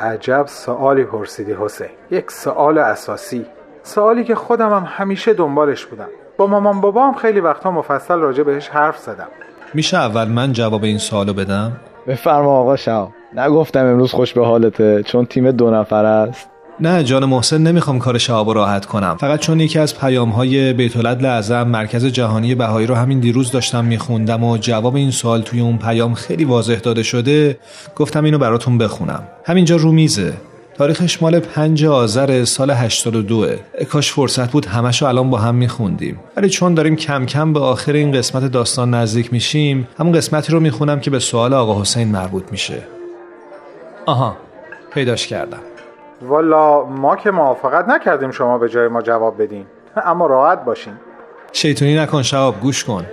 عجب 0.00 0.44
سوالی 0.46 1.04
پرسیدی 1.04 1.56
حسین. 1.60 1.86
یک 2.10 2.30
سوال 2.30 2.78
اساسی. 2.78 3.46
سوالی 3.82 4.24
که 4.24 4.34
خودم 4.34 4.72
هم 4.72 4.84
همیشه 4.86 5.32
دنبالش 5.32 5.86
بودم. 5.86 6.08
با 6.36 6.46
مامان 6.46 6.80
بابا 6.80 7.06
هم 7.06 7.14
خیلی 7.14 7.40
وقتا 7.40 7.70
مفصل 7.70 8.18
راجع 8.18 8.42
بهش 8.42 8.68
حرف 8.68 8.98
زدم. 8.98 9.28
میشه 9.74 9.96
اول 9.96 10.28
من 10.28 10.52
جواب 10.52 10.84
این 10.84 10.98
سوالو 10.98 11.32
بدم؟ 11.32 11.72
بفرما 12.06 12.60
آقا 12.60 12.76
شهاب. 12.76 13.10
نگفتم 13.36 13.86
امروز 13.86 14.12
خوش 14.12 14.34
به 14.34 14.46
حالته 14.46 15.02
چون 15.02 15.26
تیم 15.26 15.50
دو 15.50 15.70
نفر 15.70 16.04
است. 16.04 16.53
نه 16.80 17.04
جان 17.04 17.24
محسن 17.24 17.62
نمی‌خوام 17.62 17.98
کار 17.98 18.18
شهاب 18.18 18.54
راحت 18.54 18.86
کنم. 18.86 19.16
فقط 19.20 19.40
چون 19.40 19.60
یکی 19.60 19.78
از 19.78 19.98
پیام 19.98 20.30
های 20.30 20.72
بیت 20.72 20.96
اعظم 20.96 21.62
مرکز 21.62 22.04
جهانی 22.06 22.54
بهایی 22.54 22.86
رو 22.86 22.94
همین 22.94 23.20
دیروز 23.20 23.50
داشتم 23.50 23.84
میخوندم 23.84 24.44
و 24.44 24.58
جواب 24.58 24.96
این 24.96 25.10
سوال 25.10 25.42
توی 25.42 25.60
اون 25.60 25.78
پیام 25.78 26.14
خیلی 26.14 26.44
واضح 26.44 26.78
داده 26.78 27.02
شده 27.02 27.58
گفتم 27.96 28.24
اینو 28.24 28.38
براتون 28.38 28.78
بخونم. 28.78 29.22
همینجا 29.44 29.76
رو 29.76 29.92
میزه. 29.92 30.32
تاریخش 30.78 31.22
مال 31.22 31.40
5 31.40 31.84
آذر 31.84 32.44
سال 32.44 32.70
82 32.70 33.46
کاش 33.90 34.12
فرصت 34.12 34.50
بود 34.50 34.66
همشو 34.66 35.06
الان 35.06 35.30
با 35.30 35.38
هم 35.38 35.54
میخوندیم. 35.54 36.20
ولی 36.36 36.48
چون 36.48 36.74
داریم 36.74 36.96
کم 36.96 37.26
کم 37.26 37.52
به 37.52 37.60
آخر 37.60 37.92
این 37.92 38.12
قسمت 38.12 38.52
داستان 38.52 38.94
نزدیک 38.94 39.32
میشیم 39.32 39.88
همون 39.98 40.12
قسمتی 40.12 40.52
رو 40.52 40.60
می‌خونم 40.60 41.00
که 41.00 41.10
به 41.10 41.18
سوال 41.18 41.54
آقا 41.54 41.80
حسین 41.80 42.08
مربوط 42.08 42.44
میشه. 42.50 42.82
آها 44.06 44.36
پیداش 44.94 45.26
کردم. 45.26 45.58
والا 46.28 46.84
ما 46.84 47.16
که 47.16 47.30
موافقت 47.30 47.88
نکردیم 47.88 48.30
شما 48.30 48.58
به 48.58 48.68
جای 48.68 48.88
ما 48.88 49.02
جواب 49.02 49.42
بدین. 49.42 49.66
اما 49.96 50.26
راحت 50.26 50.64
باشین. 50.64 50.92
شیطونی 51.52 51.96
نکن 51.96 52.22
شهاب 52.22 52.60
گوش 52.60 52.84
کن. 52.84 53.06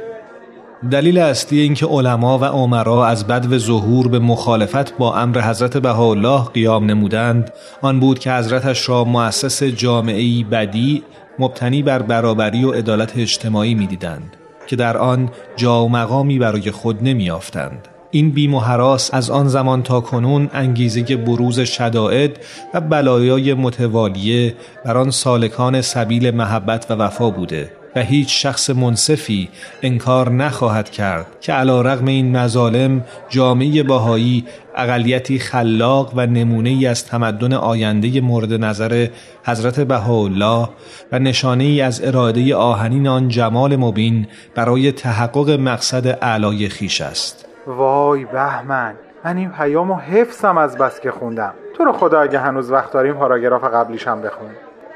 دلیل 0.91 1.17
اصلی 1.17 1.59
اینکه 1.59 1.85
علما 1.85 2.37
و 2.37 2.45
عمرا 2.45 3.05
از 3.05 3.27
بد 3.27 3.53
و 3.53 3.57
ظهور 3.57 4.07
به 4.07 4.19
مخالفت 4.19 4.97
با 4.97 5.15
امر 5.15 5.41
حضرت 5.41 5.77
بهاءالله 5.77 6.43
قیام 6.53 6.85
نمودند 6.85 7.53
آن 7.81 7.99
بود 7.99 8.19
که 8.19 8.31
حضرتش 8.31 8.89
را 8.89 9.03
مؤسس 9.03 9.63
جامعه 9.63 10.43
بدی 10.43 11.03
مبتنی 11.39 11.83
بر 11.83 12.01
برابری 12.01 12.65
و 12.65 12.71
عدالت 12.71 13.17
اجتماعی 13.17 13.73
می‌دیدند 13.73 14.35
که 14.67 14.75
در 14.75 14.97
آن 14.97 15.29
جا 15.55 15.83
و 15.83 15.89
مقامی 15.89 16.39
برای 16.39 16.71
خود 16.71 17.03
نمیافتند 17.03 17.87
این 18.11 18.31
بیم 18.31 18.53
و 18.53 18.59
حراس 18.59 19.13
از 19.13 19.29
آن 19.29 19.47
زمان 19.47 19.83
تا 19.83 20.01
کنون 20.01 20.49
انگیزه 20.53 21.01
بروز 21.15 21.59
شدائد 21.59 22.31
و 22.73 22.81
بلایای 22.81 23.53
متوالیه 23.53 24.55
بر 24.85 24.97
آن 24.97 25.11
سالکان 25.11 25.81
سبیل 25.81 26.31
محبت 26.31 26.91
و 26.91 26.93
وفا 26.93 27.29
بوده 27.29 27.71
و 27.95 28.01
هیچ 28.01 28.43
شخص 28.43 28.69
منصفی 28.69 29.49
انکار 29.81 30.29
نخواهد 30.29 30.89
کرد 30.89 31.27
که 31.41 31.53
علا 31.53 31.81
رغم 31.81 32.05
این 32.05 32.37
مظالم 32.37 33.05
جامعه 33.29 33.83
باهایی 33.83 34.45
اقلیتی 34.75 35.39
خلاق 35.39 36.13
و 36.15 36.25
نمونه 36.25 36.69
ای 36.69 36.87
از 36.87 37.05
تمدن 37.05 37.53
آینده 37.53 38.21
مورد 38.21 38.53
نظر 38.53 39.07
حضرت 39.43 39.79
بهاءالله 39.79 40.69
و 41.11 41.19
نشانه 41.19 41.63
ای 41.63 41.81
از 41.81 42.01
اراده 42.03 42.55
آهنین 42.55 43.07
آن 43.07 43.27
جمال 43.27 43.75
مبین 43.75 44.27
برای 44.55 44.91
تحقق 44.91 45.49
مقصد 45.49 46.07
اعلای 46.21 46.69
خیش 46.69 47.01
است. 47.01 47.50
وای 47.67 48.25
بهمن 48.25 48.95
من 49.25 49.37
این 49.37 49.49
پیامو 49.49 49.95
حفظم 49.95 50.57
از 50.57 50.77
بس 50.77 50.99
که 50.99 51.11
خوندم. 51.11 51.53
تو 51.77 51.83
رو 51.83 51.93
خدا 51.93 52.21
اگه 52.21 52.39
هنوز 52.39 52.71
وقت 52.71 52.91
داریم 52.93 53.13
پاراگراف 53.13 53.63
قبلیش 53.63 54.07
هم 54.07 54.21
بخون 54.21 54.49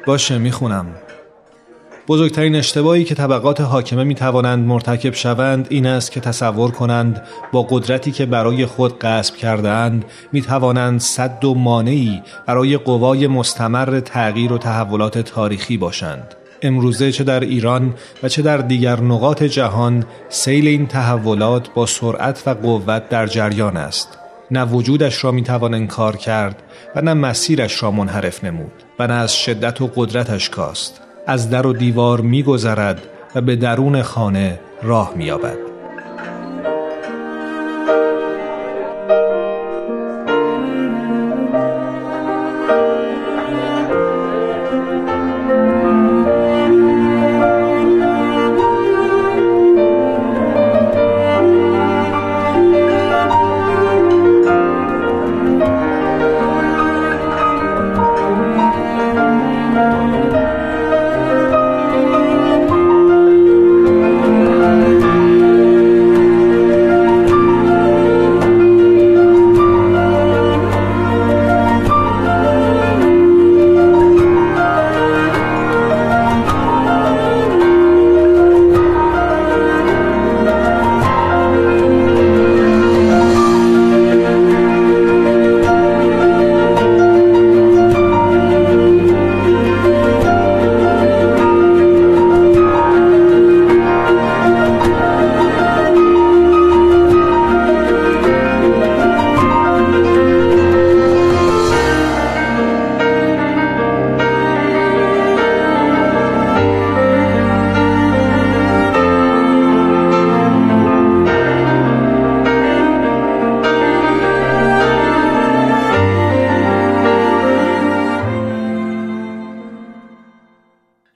باشه 0.07 0.37
می‌خونم. 0.37 0.85
بزرگترین 2.07 2.55
اشتباهی 2.55 3.03
که 3.03 3.15
طبقات 3.15 3.61
حاکمه 3.61 4.03
می 4.03 4.15
توانند 4.15 4.67
مرتکب 4.67 5.13
شوند 5.13 5.67
این 5.69 5.87
است 5.87 6.11
که 6.11 6.19
تصور 6.19 6.71
کنند 6.71 7.21
با 7.51 7.63
قدرتی 7.63 8.11
که 8.11 8.25
برای 8.25 8.65
خود 8.65 8.99
قصب 8.99 9.35
کردهاند 9.35 10.05
می 10.31 10.41
توانند 10.41 10.99
صد 10.99 11.45
و 11.45 11.55
مانعی 11.55 12.23
برای 12.47 12.77
قوای 12.77 13.27
مستمر 13.27 13.99
تغییر 13.99 14.53
و 14.53 14.57
تحولات 14.57 15.17
تاریخی 15.17 15.77
باشند. 15.77 16.35
امروزه 16.65 17.11
چه 17.11 17.23
در 17.23 17.39
ایران 17.39 17.93
و 18.23 18.29
چه 18.29 18.41
در 18.41 18.57
دیگر 18.57 18.99
نقاط 18.99 19.43
جهان 19.43 20.05
سیل 20.29 20.67
این 20.67 20.87
تحولات 20.87 21.73
با 21.73 21.85
سرعت 21.85 22.43
و 22.45 22.49
قوت 22.53 23.09
در 23.09 23.27
جریان 23.27 23.77
است. 23.77 24.17
نه 24.51 24.65
وجودش 24.65 25.23
را 25.23 25.31
می‌توان 25.31 25.73
انکار 25.73 26.15
کرد 26.15 26.63
و 26.95 27.01
نه 27.01 27.13
مسیرش 27.13 27.83
را 27.83 27.91
منحرف 27.91 28.43
نمود 28.43 28.83
و 28.99 29.07
نه 29.07 29.13
از 29.13 29.35
شدت 29.35 29.81
و 29.81 29.91
قدرتش 29.95 30.49
کاست. 30.49 31.01
از 31.27 31.49
در 31.49 31.67
و 31.67 31.73
دیوار 31.73 32.21
میگذرد 32.21 33.01
و 33.35 33.41
به 33.41 33.55
درون 33.55 34.01
خانه 34.01 34.59
راه 34.83 35.13
مییابد. 35.15 35.64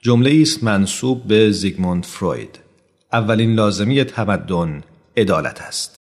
جمله 0.09 0.41
است 0.41 0.63
منصوب 0.63 1.27
به 1.27 1.51
زیگموند 1.51 2.05
فروید. 2.05 2.59
اولین 3.13 3.55
لازمی 3.55 4.03
تمدن 4.03 4.83
عدالت 5.17 5.61
است. 5.61 5.95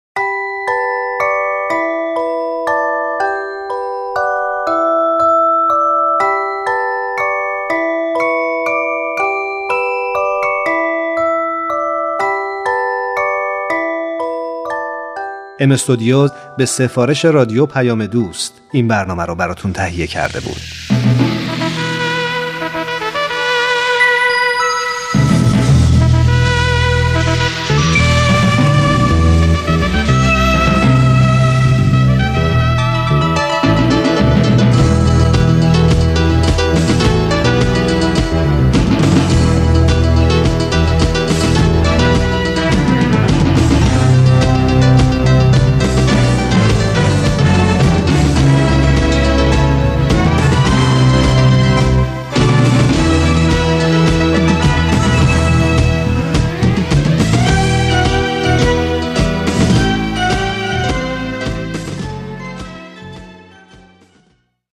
ام 15.61 15.73
استودیو 15.73 16.29
به 16.59 16.67
سفارش 16.67 17.25
رادیو 17.25 17.67
پیام 17.67 18.07
دوست 18.07 18.61
این 18.73 18.89
برنامه 18.89 19.25
رو 19.25 19.35
براتون 19.35 19.73
تهیه 19.73 20.07
کرده 20.07 20.41
بود. 20.41 20.94